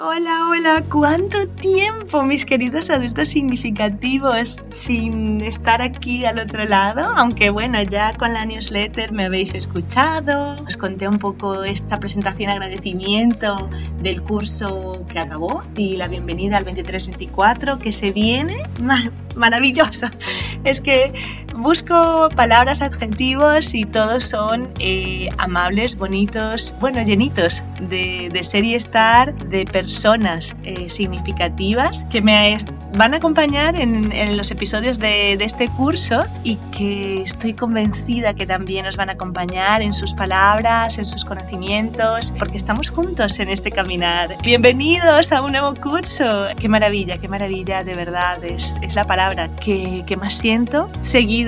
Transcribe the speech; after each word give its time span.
Hola, 0.00 0.46
hola, 0.48 0.84
¿cuánto 0.88 1.48
tiempo, 1.48 2.22
mis 2.22 2.46
queridos 2.46 2.88
adultos 2.88 3.30
significativos, 3.30 4.62
sin 4.70 5.40
estar 5.40 5.82
aquí 5.82 6.24
al 6.24 6.38
otro 6.38 6.66
lado? 6.66 7.00
Aunque 7.16 7.50
bueno, 7.50 7.82
ya 7.82 8.12
con 8.12 8.32
la 8.32 8.44
newsletter 8.44 9.10
me 9.10 9.24
habéis 9.24 9.54
escuchado, 9.54 10.54
os 10.64 10.76
conté 10.76 11.08
un 11.08 11.18
poco 11.18 11.64
esta 11.64 11.98
presentación 11.98 12.48
agradecimiento 12.48 13.68
del 14.00 14.22
curso 14.22 15.04
que 15.08 15.18
acabó 15.18 15.64
y 15.74 15.96
la 15.96 16.06
bienvenida 16.06 16.58
al 16.58 16.64
23-24 16.64 17.80
que 17.80 17.92
se 17.92 18.12
viene. 18.12 18.54
maravilloso. 19.34 20.10
Es 20.62 20.80
que 20.80 21.12
busco 21.58 22.28
palabras, 22.36 22.82
adjetivos 22.82 23.74
y 23.74 23.84
todos 23.84 24.24
son 24.24 24.68
eh, 24.78 25.28
amables, 25.38 25.96
bonitos, 25.96 26.72
bueno, 26.80 27.02
llenitos 27.02 27.64
de, 27.80 28.30
de 28.32 28.44
ser 28.44 28.64
y 28.64 28.74
estar, 28.74 29.34
de 29.34 29.64
personas 29.64 30.54
eh, 30.62 30.88
significativas 30.88 32.04
que 32.10 32.22
me 32.22 32.56
van 32.96 33.14
a 33.14 33.16
acompañar 33.16 33.74
en, 33.76 34.36
los 34.36 34.50
episodios 34.50 34.98
de, 34.98 35.36
de, 35.36 35.44
este 35.44 35.68
curso 35.68 36.24
y 36.44 36.56
que 36.76 37.22
estoy 37.22 37.54
convencida 37.54 38.34
que 38.34 38.46
también 38.46 38.84
nos 38.84 38.96
van 38.96 39.10
a 39.10 39.14
acompañar 39.14 39.82
en 39.82 39.94
sus 39.94 40.14
palabras, 40.14 40.98
en 40.98 41.04
sus 41.04 41.24
conocimientos, 41.24 42.32
porque 42.38 42.56
estamos 42.56 42.90
juntos 42.90 43.40
en 43.40 43.50
este 43.50 43.72
caminar. 43.72 44.36
Bienvenidos 44.42 45.32
a 45.32 45.42
un 45.42 45.52
nuevo 45.52 45.74
curso. 45.74 46.46
Qué 46.58 46.68
maravilla, 46.68 47.18
qué 47.18 47.28
maravilla, 47.28 47.82
de 47.82 47.94
verdad, 47.94 48.44
es, 48.44 48.78
es 48.80 48.94
la 48.94 49.06
palabra 49.06 49.48
que, 49.56 50.04
que 50.06 50.16
más 50.16 50.34
siento, 50.34 50.90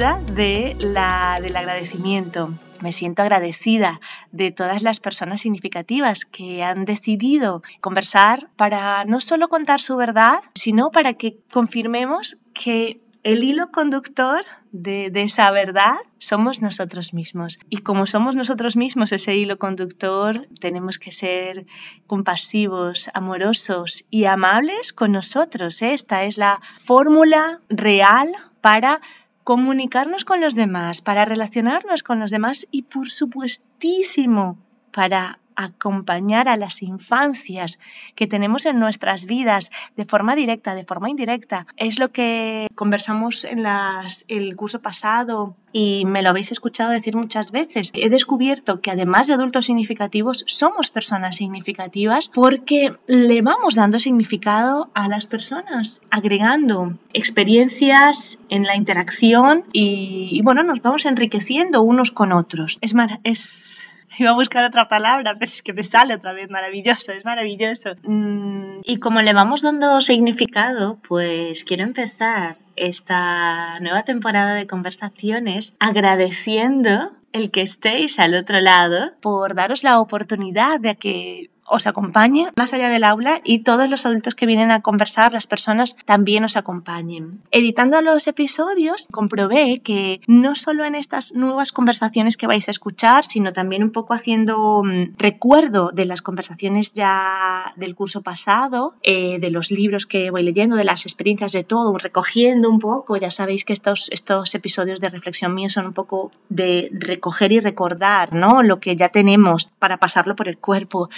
de 0.00 0.77
la, 0.80 1.40
del 1.42 1.54
agradecimiento 1.54 2.54
me 2.80 2.90
siento 2.90 3.20
agradecida 3.20 4.00
de 4.32 4.50
todas 4.50 4.82
las 4.82 4.98
personas 4.98 5.42
significativas 5.42 6.24
que 6.24 6.62
han 6.62 6.86
decidido 6.86 7.62
conversar 7.82 8.48
para 8.56 9.04
no 9.04 9.20
solo 9.20 9.48
contar 9.50 9.78
su 9.78 9.96
verdad, 9.96 10.40
sino 10.54 10.90
para 10.90 11.12
que 11.12 11.36
confirmemos 11.52 12.38
que 12.54 13.02
el 13.24 13.45
hilo 13.45 13.71
conductor 13.73 14.43
de, 14.73 15.12
esa 15.16 15.51
verdad 15.51 15.96
somos 16.18 16.62
nosotros 16.62 17.12
mismos. 17.12 17.59
Y 17.68 17.78
como 17.78 18.06
somos 18.06 18.37
nosotros 18.37 18.76
mismos 18.76 19.12
ese 19.12 19.37
hilo 19.37 19.59
conductor, 19.59 20.48
tenemos 20.60 20.98
que 20.98 21.12
ser 21.12 21.66
compasivos, 22.06 23.10
amorosos 23.12 24.06
y 24.09 24.24
amables 24.24 24.95
con 24.95 25.12
nosotros. 25.12 25.82
Esta 25.82 26.24
es 26.24 26.38
la 26.38 26.62
fórmula 26.78 27.60
real 27.68 28.32
para 28.62 29.02
comunicarnos 29.51 30.24
con 30.24 30.40
los 30.40 30.54
demás, 30.54 31.01
para 31.01 31.24
relacionarnos 31.24 32.04
con 32.04 32.20
los 32.20 32.30
demás 32.30 32.68
y 32.70 32.82
por 32.82 33.10
supuestísimo 33.10 34.56
para 34.93 35.40
acompañar 35.64 36.48
a 36.48 36.56
las 36.56 36.82
infancias 36.82 37.78
que 38.14 38.26
tenemos 38.26 38.66
en 38.66 38.78
nuestras 38.78 39.26
vidas 39.26 39.70
de 39.96 40.04
forma 40.04 40.34
directa, 40.34 40.74
de 40.74 40.84
forma 40.84 41.10
indirecta. 41.10 41.66
Es 41.76 41.98
lo 41.98 42.10
que 42.10 42.68
conversamos 42.74 43.44
en 43.44 43.62
las, 43.62 44.24
el 44.28 44.56
curso 44.56 44.80
pasado 44.80 45.56
y 45.72 46.04
me 46.06 46.22
lo 46.22 46.30
habéis 46.30 46.52
escuchado 46.52 46.90
decir 46.90 47.16
muchas 47.16 47.52
veces. 47.52 47.92
He 47.94 48.08
descubierto 48.08 48.80
que 48.80 48.90
además 48.90 49.26
de 49.26 49.34
adultos 49.34 49.66
significativos, 49.66 50.44
somos 50.46 50.90
personas 50.90 51.36
significativas 51.36 52.30
porque 52.34 52.96
le 53.06 53.42
vamos 53.42 53.74
dando 53.74 53.98
significado 53.98 54.90
a 54.94 55.08
las 55.08 55.26
personas, 55.26 56.00
agregando 56.10 56.98
experiencias 57.12 58.38
en 58.48 58.64
la 58.64 58.76
interacción 58.76 59.64
y, 59.72 60.40
bueno, 60.42 60.62
nos 60.62 60.82
vamos 60.82 61.06
enriqueciendo 61.06 61.82
unos 61.82 62.10
con 62.10 62.32
otros. 62.32 62.78
Es, 62.80 62.94
es 63.24 63.80
Iba 64.19 64.30
a 64.30 64.34
buscar 64.34 64.64
otra 64.64 64.88
palabra, 64.88 65.34
pero 65.38 65.50
es 65.50 65.62
que 65.62 65.72
me 65.72 65.84
sale 65.84 66.14
otra 66.14 66.32
vez 66.32 66.50
maravilloso, 66.50 67.12
es 67.12 67.25
maravilloso. 67.25 67.94
Mm, 68.03 68.80
y 68.82 68.97
como 68.97 69.22
le 69.22 69.32
vamos 69.32 69.62
dando 69.62 70.00
significado, 70.00 70.98
pues 71.06 71.64
quiero 71.64 71.84
empezar 71.84 72.56
esta 72.76 73.78
nueva 73.81 74.03
temporada 74.04 74.54
de 74.54 74.66
conversaciones 74.66 75.75
agradeciendo 75.78 77.12
el 77.32 77.50
que 77.50 77.62
estéis 77.62 78.19
al 78.19 78.34
otro 78.34 78.60
lado 78.60 79.12
por 79.20 79.54
daros 79.54 79.84
la 79.84 80.00
oportunidad 80.00 80.81
de 80.81 80.97
que 80.97 81.50
os 81.70 81.86
acompañe 81.86 82.48
más 82.56 82.75
allá 82.75 82.88
del 82.88 83.04
aula 83.04 83.41
y 83.44 83.60
todos 83.60 83.88
los 83.88 84.04
adultos 84.04 84.34
que 84.34 84.47
vienen 84.47 84.70
a 84.72 84.82
conversar, 84.82 85.32
las 85.32 85.47
personas 85.47 85.97
también 86.04 86.44
os 86.44 86.56
acompañen. 86.56 87.41
Editando 87.53 88.03
los 88.03 88.26
episodios, 88.26 89.06
comprobé 89.10 89.81
que 89.81 90.20
no 90.26 90.56
solo 90.56 90.84
en 90.84 90.97
estas 90.97 91.32
nuevas 91.32 91.70
conversaciones 91.70 92.36
que 92.36 92.48
vais 92.48 92.66
a 92.66 92.72
escuchar, 92.72 93.25
sino 93.25 93.53
también 93.53 93.84
un 93.84 93.92
poco 93.92 94.14
haciendo 94.14 94.82
mm, 94.82 95.14
recuerdo 95.16 95.91
de 95.92 96.04
las 96.06 96.22
conversaciones 96.22 96.92
ya 96.92 97.72
del 97.76 97.94
curso 97.94 98.22
pasado, 98.22 98.94
eh, 99.02 99.38
de 99.38 99.50
los 99.50 99.70
libros 99.70 100.06
que 100.06 100.31
voy 100.31 100.42
leyendo, 100.42 100.75
de 100.75 100.84
las 100.84 101.06
experiencias 101.06 101.52
de 101.52 101.62
todo, 101.62 101.97
recogiendo 101.98 102.69
un 102.69 102.81
poco, 102.81 103.16
ya 103.16 103.31
sabéis 103.31 103.64
que 103.64 103.72
estos, 103.72 104.08
estos 104.10 104.54
episodios 104.54 105.00
de 105.00 105.08
reflexión 105.08 105.54
míos 105.54 105.75
son 105.75 105.87
un 105.87 105.92
poco 105.92 106.32
de 106.48 106.91
recoger 106.92 107.52
y 107.52 107.60
recordar, 107.60 108.32
¿no? 108.32 108.64
Lo 108.64 108.81
que 108.81 108.97
ya 108.97 109.08
tenemos 109.08 109.69
para 109.78 109.98
pasarlo 109.98 110.34
por 110.34 110.48
el 110.48 110.58
cuerpo. 110.58 111.08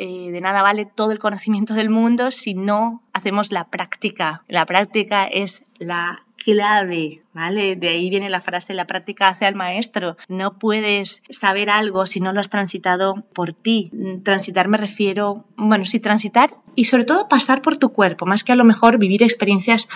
Eh, 0.00 0.30
de 0.30 0.40
nada 0.40 0.62
vale 0.62 0.86
todo 0.86 1.10
el 1.10 1.18
conocimiento 1.18 1.74
del 1.74 1.90
mundo 1.90 2.30
si 2.30 2.54
no 2.54 3.02
hacemos 3.12 3.50
la 3.50 3.64
práctica. 3.64 4.44
La 4.46 4.64
práctica 4.64 5.26
es 5.26 5.64
la 5.78 6.24
clave, 6.36 7.22
De 7.38 7.88
ahí 7.88 8.10
viene 8.10 8.28
la 8.30 8.40
frase, 8.40 8.74
la 8.74 8.86
práctica 8.86 9.28
hace 9.28 9.46
al 9.46 9.54
maestro. 9.54 10.16
No 10.28 10.58
puedes 10.58 11.22
saber 11.30 11.70
algo 11.70 12.04
si 12.06 12.18
no 12.18 12.32
lo 12.32 12.40
has 12.40 12.50
transitado 12.50 13.24
por 13.32 13.52
ti. 13.52 13.92
Transitar 14.24 14.66
me 14.66 14.76
refiero, 14.76 15.44
bueno, 15.56 15.84
sí, 15.84 16.00
transitar 16.00 16.50
y 16.78 16.84
sobre 16.84 17.04
todo 17.04 17.28
pasar 17.28 17.60
por 17.60 17.76
tu 17.76 17.92
cuerpo, 17.92 18.24
más 18.24 18.44
que 18.44 18.52
a 18.52 18.56
lo 18.56 18.64
mejor 18.64 18.98
vivir 18.98 19.24
experiencias 19.24 19.88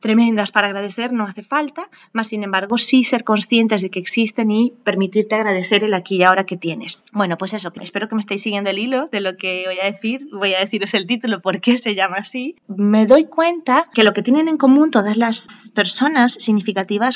tremendas 0.00 0.52
para 0.52 0.66
agradecer 0.66 1.10
no 1.10 1.24
hace 1.24 1.42
falta, 1.42 1.88
más 2.12 2.26
sin 2.28 2.42
embargo 2.42 2.76
sí 2.76 3.02
ser 3.02 3.24
conscientes 3.24 3.80
de 3.80 3.88
que 3.88 3.98
existen 3.98 4.50
y 4.50 4.74
permitirte 4.84 5.36
agradecer 5.36 5.84
el 5.84 5.94
aquí 5.94 6.16
y 6.16 6.24
ahora 6.24 6.44
que 6.44 6.58
tienes. 6.58 7.02
Bueno, 7.12 7.38
pues 7.38 7.54
eso, 7.54 7.72
espero 7.80 8.10
que 8.10 8.14
me 8.14 8.20
estéis 8.20 8.42
siguiendo 8.42 8.68
el 8.68 8.78
hilo 8.78 9.08
de 9.10 9.22
lo 9.22 9.36
que 9.36 9.64
voy 9.66 9.78
a 9.80 9.90
decir, 9.90 10.28
voy 10.30 10.52
a 10.52 10.60
deciros 10.60 10.92
el 10.92 11.06
título, 11.06 11.40
por 11.42 11.62
qué 11.62 11.78
se 11.78 11.94
llama 11.94 12.16
así. 12.18 12.56
Me 12.66 13.06
doy 13.06 13.24
cuenta 13.24 13.88
que 13.94 14.04
lo 14.04 14.12
que 14.12 14.22
tienen 14.22 14.48
en 14.48 14.58
común 14.58 14.90
todas 14.90 15.16
las 15.16 15.70
personas 15.74 16.34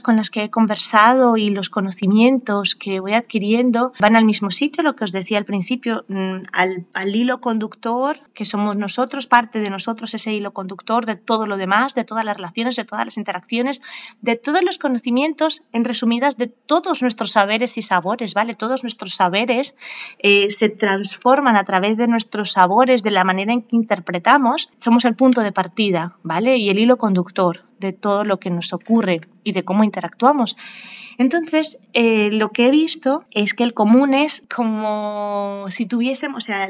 con 0.02 0.16
las 0.16 0.30
que 0.30 0.44
he 0.44 0.50
conversado 0.50 1.36
y 1.36 1.50
los 1.50 1.70
conocimientos 1.70 2.74
que 2.74 3.00
voy 3.00 3.14
adquiriendo 3.14 3.92
van 4.00 4.16
al 4.16 4.24
mismo 4.24 4.50
sitio, 4.50 4.82
lo 4.82 4.96
que 4.96 5.04
os 5.04 5.12
decía 5.12 5.38
al 5.38 5.44
principio, 5.44 6.04
mm, 6.08 6.42
al, 6.52 6.86
al 6.92 7.14
hilo 7.14 7.40
conductor 7.40 8.18
que 8.34 8.44
somos 8.44 8.76
nosotros, 8.76 9.26
parte 9.26 9.60
de 9.60 9.70
nosotros 9.70 10.14
ese 10.14 10.32
hilo 10.32 10.52
conductor 10.52 11.06
de 11.06 11.16
todo 11.16 11.46
lo 11.46 11.56
demás, 11.56 11.94
de 11.94 12.04
todas 12.04 12.24
las 12.24 12.36
relaciones, 12.36 12.76
de 12.76 12.84
todas 12.84 13.04
las 13.04 13.18
interacciones, 13.18 13.82
de 14.20 14.36
todos 14.36 14.62
los 14.62 14.78
conocimientos, 14.78 15.62
en 15.72 15.84
resumidas, 15.84 16.36
de 16.36 16.48
todos 16.48 17.02
nuestros 17.02 17.32
saberes 17.32 17.78
y 17.78 17.82
sabores, 17.82 18.34
¿vale? 18.34 18.54
Todos 18.54 18.82
nuestros 18.82 19.14
saberes 19.14 19.76
eh, 20.18 20.50
se 20.50 20.68
transforman 20.70 21.56
a 21.56 21.64
través 21.64 21.96
de 21.96 22.08
nuestros 22.08 22.52
sabores, 22.52 23.02
de 23.02 23.10
la 23.10 23.24
manera 23.24 23.52
en 23.52 23.62
que 23.62 23.76
interpretamos, 23.76 24.70
somos 24.76 25.04
el 25.04 25.14
punto 25.14 25.40
de 25.42 25.52
partida, 25.52 26.16
¿vale? 26.22 26.56
Y 26.56 26.70
el 26.70 26.78
hilo 26.78 26.96
conductor 26.96 27.71
de 27.82 27.92
todo 27.92 28.24
lo 28.24 28.38
que 28.38 28.50
nos 28.50 28.72
ocurre 28.72 29.20
y 29.44 29.52
de 29.52 29.64
cómo 29.64 29.84
interactuamos. 29.84 30.56
Entonces, 31.18 31.78
eh, 31.92 32.30
lo 32.32 32.50
que 32.50 32.68
he 32.68 32.70
visto 32.70 33.24
es 33.30 33.54
que 33.54 33.64
el 33.64 33.74
común 33.74 34.14
es 34.14 34.42
como 34.52 35.66
si 35.70 35.86
tuviésemos, 35.86 36.44
o 36.44 36.46
sea, 36.46 36.68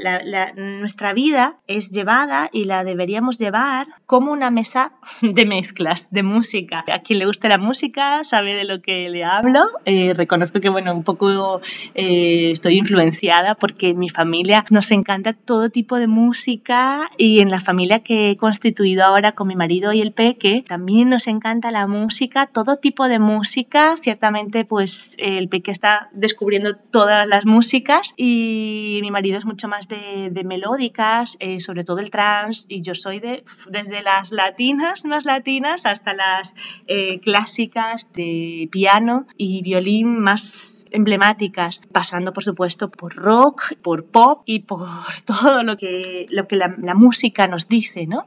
nuestra 0.56 1.12
vida 1.12 1.58
es 1.66 1.90
llevada 1.90 2.50
y 2.52 2.64
la 2.64 2.84
deberíamos 2.84 3.38
llevar 3.38 3.86
como 4.06 4.32
una 4.32 4.50
mesa 4.50 4.92
de 5.22 5.46
mezclas, 5.46 6.08
de 6.10 6.22
música. 6.22 6.84
A 6.92 7.00
quien 7.00 7.18
le 7.18 7.26
guste 7.26 7.48
la 7.48 7.58
música 7.58 8.24
sabe 8.24 8.54
de 8.54 8.64
lo 8.64 8.82
que 8.82 9.08
le 9.08 9.24
hablo. 9.24 9.68
Eh, 9.84 10.12
reconozco 10.14 10.60
que, 10.60 10.68
bueno, 10.68 10.94
un 10.94 11.04
poco 11.04 11.60
eh, 11.94 12.50
estoy 12.50 12.78
influenciada 12.78 13.54
porque 13.54 13.90
en 13.90 13.98
mi 13.98 14.08
familia 14.08 14.64
nos 14.70 14.90
encanta 14.90 15.32
todo 15.32 15.70
tipo 15.70 15.96
de 15.96 16.08
música 16.08 17.10
y 17.16 17.40
en 17.40 17.50
la 17.50 17.60
familia 17.60 18.00
que 18.00 18.30
he 18.30 18.36
constituido 18.36 19.04
ahora 19.04 19.32
con 19.32 19.48
mi 19.48 19.56
marido 19.56 19.92
y 19.92 20.00
el 20.00 20.12
peque 20.12 20.64
también 20.66 21.01
nos 21.08 21.26
encanta 21.26 21.70
la 21.70 21.86
música, 21.86 22.46
todo 22.46 22.76
tipo 22.76 23.08
de 23.08 23.18
música, 23.18 23.96
ciertamente 24.00 24.64
pues 24.64 25.14
el 25.18 25.48
Peque 25.48 25.70
está 25.70 26.08
descubriendo 26.12 26.76
todas 26.76 27.26
las 27.26 27.46
músicas 27.46 28.14
y 28.16 28.98
mi 29.02 29.10
marido 29.10 29.38
es 29.38 29.44
mucho 29.44 29.68
más 29.68 29.88
de, 29.88 30.42
melódicas, 30.44 31.36
eh, 31.40 31.60
sobre 31.60 31.84
todo 31.84 31.98
el 31.98 32.10
trance 32.10 32.66
y 32.68 32.82
yo 32.82 32.94
soy 32.94 33.20
de 33.20 33.44
desde 33.68 34.02
las 34.02 34.32
latinas, 34.32 35.04
más 35.04 35.24
latinas, 35.24 35.86
hasta 35.86 36.14
las 36.14 36.54
eh, 36.86 37.20
clásicas 37.20 38.12
de 38.12 38.68
piano 38.70 39.26
y 39.36 39.62
violín 39.62 40.18
más 40.18 40.81
emblemáticas, 40.92 41.80
pasando 41.92 42.32
por 42.32 42.44
supuesto 42.44 42.90
por 42.90 43.14
rock, 43.14 43.74
por 43.82 44.04
pop 44.04 44.42
y 44.46 44.60
por 44.60 44.88
todo 45.26 45.62
lo 45.62 45.76
que, 45.76 46.26
lo 46.30 46.46
que 46.46 46.56
la, 46.56 46.94
música 46.94 47.48
nos 47.48 47.68
dice, 47.68 48.06
¿no? 48.06 48.26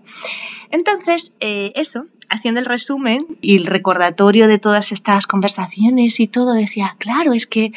Entonces, 0.71 1.33
eh, 1.39 1.71
eso, 1.75 2.07
haciendo 2.29 2.59
el 2.59 2.65
resumen 2.65 3.25
y 3.41 3.57
el 3.57 3.65
recordatorio 3.65 4.47
de 4.47 4.59
todas 4.59 4.91
estas 4.91 5.27
conversaciones 5.27 6.19
y 6.19 6.27
todo, 6.27 6.53
decía, 6.53 6.95
claro, 6.99 7.33
es 7.33 7.47
que 7.47 7.71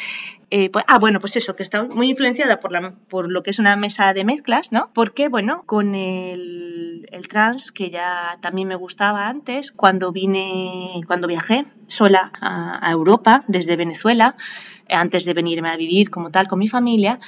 Eh, 0.51 0.69
pues, 0.69 0.83
ah, 0.87 0.97
bueno, 0.97 1.19
pues 1.19 1.35
eso, 1.35 1.55
que 1.55 1.63
está 1.63 1.83
muy 1.83 2.09
influenciada 2.09 2.59
por, 2.59 2.71
la, 2.71 2.95
por 3.07 3.31
lo 3.31 3.43
que 3.43 3.51
es 3.51 3.59
una 3.59 3.75
mesa 3.75 4.13
de 4.13 4.25
mezclas, 4.25 4.71
¿no? 4.71 4.89
Porque, 4.93 5.29
bueno, 5.29 5.63
con 5.65 5.93
el, 5.95 7.07
trans, 7.29 7.71
que 7.71 7.91
ya 7.91 8.37
también 8.41 8.67
me 8.67 8.75
gustaba 8.75 9.27
antes, 9.27 9.71
cuando 9.71 10.11
vine, 10.11 11.01
cuando 11.05 11.27
viajé 11.27 11.65
sola 11.87 12.31
a 12.41 12.89
Europa 12.91 13.43
desde 13.47 13.75
Venezuela, 13.75 14.35
antes 14.89 15.25
de 15.25 15.33
venirme 15.33 15.69
a 15.69 15.77
vivir 15.77 16.09
como 16.09 16.31
tal 16.31 16.47
con 16.47 16.57
mi 16.57 16.67
familia, 16.67 17.19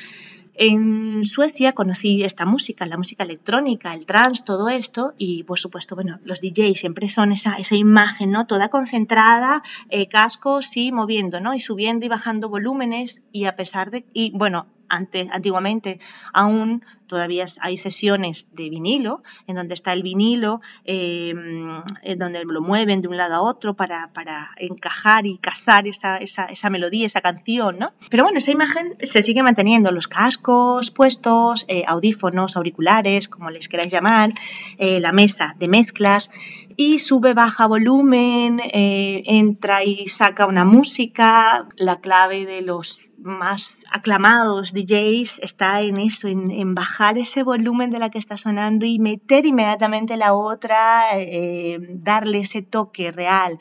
en 0.56 1.24
Suecia 1.26 1.74
conocí 1.74 2.24
esta 2.24 2.46
música, 2.46 2.86
la 2.86 2.98
música 2.98 3.24
electrónica, 3.24 3.94
el 3.94 4.06
trance, 4.06 4.44
todo 4.46 4.70
esto, 4.70 5.14
y 5.18 5.44
por 5.44 5.60
supuesto, 5.60 5.96
bueno, 5.96 6.20
los 6.24 6.42
DJs 6.42 6.80
siempre 6.80 7.10
son 7.10 7.32
esa, 7.32 7.56
esa 7.56 7.76
imagen, 7.76 8.32
¿no? 8.32 8.48
Toda 8.48 8.70
concentrada, 8.70 9.64
eh, 9.90 10.08
cascos 10.08 10.76
y 10.78 10.92
moviendo, 10.92 11.40
¿no? 11.40 11.54
Y 11.54 11.60
subiendo 11.60 12.06
y 12.06 12.10
bajando 12.10 12.50
volúmenes, 12.50 13.22
y 13.32 13.46
a 13.46 13.56
pesar 13.56 13.92
de, 13.92 14.06
y 14.14 14.32
bueno, 14.32 14.68
antiguamente 14.92 16.00
aún 16.34 16.84
todavía 17.12 17.46
hay 17.60 17.76
sesiones 17.76 18.48
de 18.54 18.70
vinilo, 18.70 19.22
en 19.46 19.58
donde 19.58 19.74
está 19.74 19.92
el 19.92 20.02
vinilo, 20.02 20.62
em, 20.86 21.84
en 22.04 22.20
donde 22.20 22.46
lo 22.46 22.62
mueven 22.62 23.02
de 23.02 23.10
un 23.10 23.18
lado 23.18 23.36
a 23.36 23.42
otro 23.42 23.74
para, 23.74 24.10
encajar 24.58 25.26
y 25.26 25.38
cazar 25.38 25.88
esa, 25.88 26.70
melodía, 26.70 27.06
esa 27.06 27.20
canción, 27.20 27.80
¿no? 27.80 27.92
Pero 28.10 28.24
bueno, 28.24 28.38
esa 28.38 28.52
imagen 28.52 28.96
se 29.02 29.22
sigue 29.22 29.44
manteniendo, 29.44 29.92
los 29.92 30.08
cascos 30.08 30.92
puestos, 30.92 31.66
eh, 31.68 31.84
audífonos, 31.86 32.56
auriculares, 32.56 33.28
como 33.28 33.50
les 33.50 33.68
queráis 33.68 33.92
llamar, 33.92 34.34
eh, 34.78 35.02
la 35.02 35.12
mesa 35.12 35.56
de 35.60 35.68
mezclas, 35.68 36.32
y 36.78 37.00
sube, 37.00 37.34
baja 37.34 37.68
volumen, 37.68 38.62
eh, 38.72 39.24
entra 39.26 39.84
y 39.84 40.08
saca 40.08 40.46
una 40.46 40.64
música, 40.64 41.68
la 41.76 42.00
clave 42.00 42.46
de 42.46 42.62
los 42.62 43.11
más 43.22 43.86
aclamados 43.92 44.74
DJs 44.74 45.40
está 45.40 45.82
en 45.82 45.98
eso, 45.98 46.28
en, 46.28 46.76
bajar 46.76 47.18
ese 47.18 47.44
volumen 47.44 47.92
de 47.92 48.00
la 48.00 48.10
que 48.10 48.18
está 48.18 48.38
sonando 48.38 48.86
y 48.86 49.00
meter 49.00 49.46
inmediatamente 49.46 50.18
la 50.18 50.34
otra, 50.34 51.18
eh, 51.20 51.78
darle 51.90 52.40
ese 52.40 52.62
toque 52.62 53.12
real. 53.12 53.60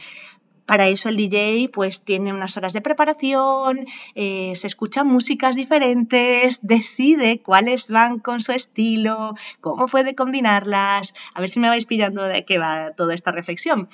Para 0.70 0.86
eso 0.86 1.08
el 1.08 1.16
DJ 1.16 1.68
pues 1.72 2.02
tiene 2.02 2.32
unas 2.32 2.56
horas 2.56 2.72
de 2.72 2.80
preparación, 2.80 3.86
eh, 4.14 4.52
se 4.54 4.68
escuchan 4.68 5.04
músicas 5.08 5.56
diferentes, 5.56 6.60
decide 6.62 7.40
cuáles 7.40 7.88
van 7.88 8.20
con 8.20 8.40
su 8.40 8.52
estilo, 8.52 9.34
cómo 9.60 9.86
puede 9.86 10.14
combinarlas. 10.14 11.12
A 11.34 11.40
ver 11.40 11.50
si 11.50 11.58
me 11.58 11.66
vais 11.66 11.86
pillando 11.86 12.22
de 12.22 12.44
qué 12.44 12.58
va 12.58 12.92
toda 12.96 13.14
esta 13.14 13.32
reflexión. 13.32 13.88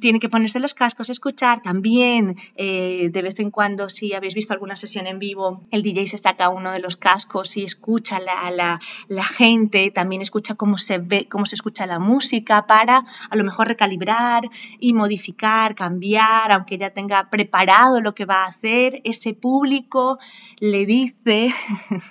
Tiene 0.00 0.20
que 0.20 0.28
ponerse 0.28 0.60
los 0.60 0.74
cascos, 0.74 1.10
escuchar 1.10 1.60
también. 1.60 2.36
Eh, 2.54 3.08
de 3.10 3.22
vez 3.22 3.40
en 3.40 3.50
cuando, 3.50 3.88
si 3.88 4.14
habéis 4.14 4.36
visto 4.36 4.52
alguna 4.52 4.76
sesión 4.76 5.08
en 5.08 5.18
vivo, 5.18 5.62
el 5.72 5.82
DJ 5.82 6.06
se 6.06 6.18
saca 6.18 6.50
uno 6.50 6.70
de 6.70 6.78
los 6.78 6.96
cascos 6.96 7.56
y 7.56 7.64
escucha 7.64 8.20
la, 8.20 8.48
la, 8.52 8.80
la 9.08 9.24
gente, 9.24 9.90
también 9.90 10.22
escucha 10.22 10.54
cómo 10.54 10.78
se 10.78 10.98
ve, 10.98 11.26
cómo 11.28 11.46
se 11.46 11.56
escucha 11.56 11.84
la 11.84 11.98
música 11.98 12.68
para 12.68 13.04
a 13.28 13.34
lo 13.34 13.42
mejor 13.42 13.66
recalibrar 13.66 14.48
y 14.78 14.92
modificar, 14.92 15.74
cambiar 15.74 15.95
aunque 16.50 16.78
ya 16.78 16.90
tenga 16.90 17.30
preparado 17.30 18.00
lo 18.00 18.14
que 18.14 18.24
va 18.24 18.44
a 18.44 18.48
hacer, 18.48 19.00
ese 19.04 19.34
público 19.34 20.18
le 20.58 20.86
dice 20.86 21.54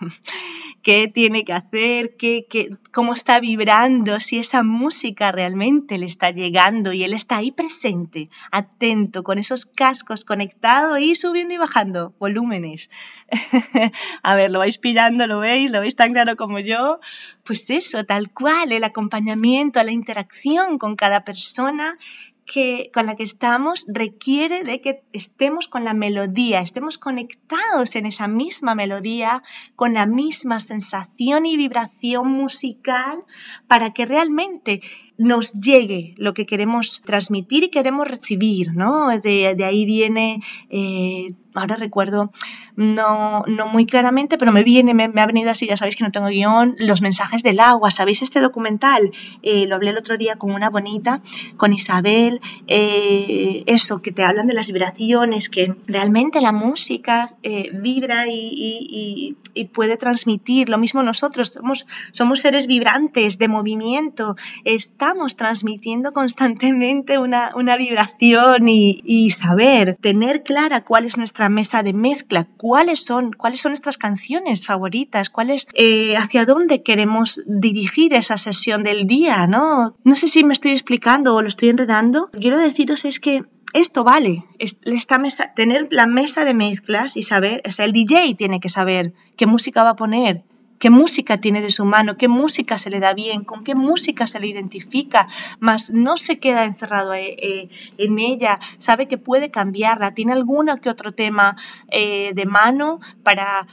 qué 0.82 1.08
tiene 1.08 1.44
que 1.44 1.54
hacer, 1.54 2.16
qué, 2.16 2.46
cómo 2.92 3.14
está 3.14 3.40
vibrando, 3.40 4.20
si 4.20 4.38
esa 4.38 4.64
música 4.64 5.32
realmente 5.32 5.98
le 5.98 6.06
está 6.06 6.32
llegando 6.32 6.94
y 6.94 7.04
él 7.04 7.14
está 7.14 7.38
ahí 7.38 7.52
presente, 7.52 8.30
atento, 8.52 9.24
con 9.24 9.38
esos 9.40 9.66
cascos 9.66 10.26
conectados 10.26 11.00
y 11.00 11.16
subiendo 11.16 11.54
y 11.54 11.58
bajando 11.58 12.14
volúmenes. 12.20 12.90
a 14.24 14.36
ver, 14.36 14.52
¿lo 14.52 14.60
vais 14.60 14.78
pillando? 14.78 15.26
¿Lo 15.28 15.40
veis? 15.40 15.72
¿Lo 15.72 15.82
veis 15.82 15.96
tan 15.96 16.14
claro 16.14 16.36
como 16.36 16.60
yo? 16.60 17.00
Pues 17.44 17.70
eso, 17.70 18.06
tal 18.06 18.32
cual, 18.32 18.72
el 18.72 18.84
acompañamiento, 18.84 19.82
la 19.82 19.92
interacción 19.92 20.78
con 20.78 20.96
cada 20.96 21.24
persona 21.24 21.98
que, 22.46 22.92
con 22.94 23.06
la 23.08 23.16
que 23.16 23.24
estamos 23.24 23.86
requiere 23.88 24.64
de 24.64 24.80
que 24.82 25.04
estemos 25.14 25.68
con 25.68 25.84
la 25.84 25.94
melodía, 25.94 26.62
estemos 26.62 26.98
conectados 26.98 27.96
en 27.96 28.06
esa 28.06 28.28
misma 28.28 28.76
melodía, 28.76 29.42
con 29.76 29.94
la 29.94 30.06
misma 30.06 30.60
sensación 30.60 31.46
y 31.46 31.58
vibración 31.58 32.28
musical, 32.30 33.24
para 33.68 33.92
que 33.94 34.06
realmente 34.06 34.82
nos 35.18 35.54
llegue 35.54 36.14
lo 36.18 36.34
que 36.34 36.46
queremos 36.46 37.02
transmitir 37.06 37.64
y 37.64 37.70
queremos 37.70 38.08
recibir, 38.08 38.74
¿no? 38.74 39.18
De, 39.20 39.56
ahí 39.66 39.86
viene, 39.86 40.42
eh, 40.70 41.32
ahora 41.54 41.78
recuerdo, 41.78 42.32
no, 42.76 43.44
no 43.48 43.68
muy 43.68 43.86
claramente, 43.86 44.38
pero 44.38 44.52
me 44.52 44.64
viene, 44.64 44.94
me, 44.94 45.06
ha 45.06 45.26
venido 45.26 45.52
así, 45.52 45.68
ya 45.68 45.78
sabéis 45.78 45.96
que 45.96 46.04
no 46.04 46.12
tengo 46.12 46.28
guion, 46.28 46.76
los 46.80 47.02
mensajes 47.02 47.44
del 47.44 47.62
agua, 47.62 47.92
¿sabéis 47.92 48.24
este 48.24 48.42
documental? 48.42 49.12
Eh, 49.42 49.66
lo 49.68 49.76
hablé 49.76 49.92
el 49.92 49.98
otro 49.98 50.18
día 50.18 50.36
con 50.36 50.52
una 50.52 50.70
bonita, 50.70 51.22
con 51.56 51.72
Isabel, 51.72 52.42
eh, 52.68 53.64
eso, 53.68 54.02
que 54.02 54.12
te 54.12 54.24
hablan 54.24 54.48
de 54.48 54.54
las 54.54 54.68
vibraciones, 54.68 55.50
que 55.50 55.76
realmente 55.88 56.42
la 56.42 56.52
música 56.52 57.30
vibra 57.74 58.28
y, 58.28 59.36
y, 59.54 59.66
puede 59.66 59.98
transmitir, 59.98 60.70
lo 60.70 60.78
mismo 60.78 61.04
nosotros, 61.04 61.50
somos, 61.50 61.88
somos 62.12 62.42
seres 62.42 62.68
vibrantes, 62.68 63.38
de 63.38 63.48
movimiento, 63.48 64.36
está 64.64 65.05
estamos 65.06 65.36
transmitiendo 65.36 66.14
constantemente 66.14 67.20
una, 67.20 67.78
vibración 67.78 68.68
y, 68.68 69.30
saber, 69.30 70.00
tener 70.02 70.42
clara 70.42 70.84
cuál 70.84 71.06
es 71.06 71.16
nuestra 71.16 71.48
mesa 71.48 71.84
de 71.84 71.94
mezcla, 71.94 72.48
cuáles 72.58 73.06
son, 73.06 73.32
cuáles 73.32 73.62
son 73.62 73.74
nuestras 73.74 74.00
canciones 74.00 74.66
favoritas, 74.66 75.30
cuáles, 75.30 75.68
eh, 75.76 76.18
hacia 76.18 76.46
dónde 76.46 76.82
queremos 76.82 77.44
dirigir 77.46 78.16
esa 78.16 78.38
sesión 78.38 78.82
del 78.82 79.06
día, 79.06 79.46
¿no? 79.46 79.96
No 80.04 80.16
sé 80.16 80.28
si 80.28 80.44
me 80.44 80.54
estoy 80.54 80.72
explicando 80.72 81.36
o 81.36 81.44
lo 81.44 81.50
estoy 81.50 81.70
enredando. 81.70 82.32
Quiero 82.32 82.58
deciros 82.58 83.06
es 83.06 83.20
que 83.20 83.44
esto 83.74 84.04
vale, 84.04 84.44
esta 84.58 85.20
mesa, 85.20 85.54
tener 85.56 85.88
la 85.92 86.08
mesa 86.08 86.46
de 86.46 86.56
mezclas 86.56 87.16
y 87.16 87.22
saber, 87.22 87.62
o 87.68 87.72
sea, 87.72 87.86
el 87.86 87.94
DJ 87.94 88.34
tiene 88.34 88.60
que 88.60 88.70
saber 88.70 89.14
qué 89.38 89.46
música 89.46 89.84
va 89.84 89.92
a 89.92 89.96
poner, 89.96 90.44
qué 90.80 90.90
música 90.90 91.38
tiene 91.38 91.62
de 91.62 91.72
su 91.72 91.86
mano, 91.86 92.18
qué 92.18 92.28
música 92.28 92.78
se 92.78 92.90
le 92.90 93.00
da 93.00 93.14
bien, 93.14 93.44
con 93.44 93.64
qué 93.64 93.76
música 93.76 94.28
se 94.28 94.40
le 94.40 94.48
identifica, 94.48 95.28
mas 95.60 95.92
no 95.92 96.18
se 96.18 96.40
queda 96.40 96.66
encerrado 96.66 97.14
eh, 97.14 97.36
eh, 97.40 97.70
en 97.98 98.20
ella, 98.20 98.60
sabe 98.78 99.08
que 99.08 99.18
puede 99.18 99.52
cambiarla, 99.52 100.14
tiene 100.14 100.34
alguno 100.34 100.78
que 100.78 100.90
otro 100.90 101.14
tema 101.14 101.56
eh, 101.90 102.34
de 102.34 102.46
mano 102.46 103.00
para, 103.24 103.68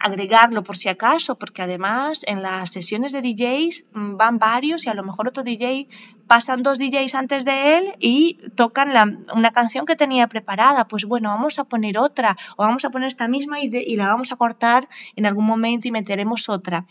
agregarlo 0.00 0.62
por 0.62 0.76
si 0.76 0.88
acaso, 0.88 1.38
porque 1.38 1.62
además 1.62 2.24
en 2.26 2.42
las 2.42 2.70
sesiones 2.70 3.12
de 3.12 3.22
DJs 3.22 3.86
mm, 3.92 4.16
van 4.16 4.38
varios 4.38 4.86
y 4.86 4.90
a 4.90 4.94
lo 4.94 5.04
mejor 5.04 5.28
otro 5.28 5.42
DJ 5.42 5.88
pasan 6.26 6.62
dos 6.62 6.78
DJs 6.78 7.14
antes 7.14 7.44
de 7.44 7.78
él 7.78 7.94
y 7.98 8.38
tocan 8.54 9.24
una 9.34 9.52
canción 9.52 9.86
que 9.86 9.96
tenía 9.96 10.26
preparada. 10.28 10.86
Pues 10.86 11.04
bueno, 11.04 11.30
vamos 11.30 11.58
a 11.58 11.64
poner 11.64 11.98
otra 11.98 12.36
o 12.56 12.64
vamos 12.64 12.84
a 12.84 12.90
poner 12.90 13.08
esta 13.08 13.28
misma 13.28 13.60
y 13.60 13.96
la 13.96 14.08
vamos 14.08 14.32
a 14.32 14.36
cortar 14.36 14.88
en 15.16 15.26
algún 15.26 15.46
momento 15.46 15.88
y 15.88 15.90
meteremos 15.90 16.48
otra. 16.48 16.86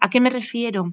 ¿A 0.00 0.10
qué 0.10 0.20
me 0.20 0.30
refiero? 0.30 0.92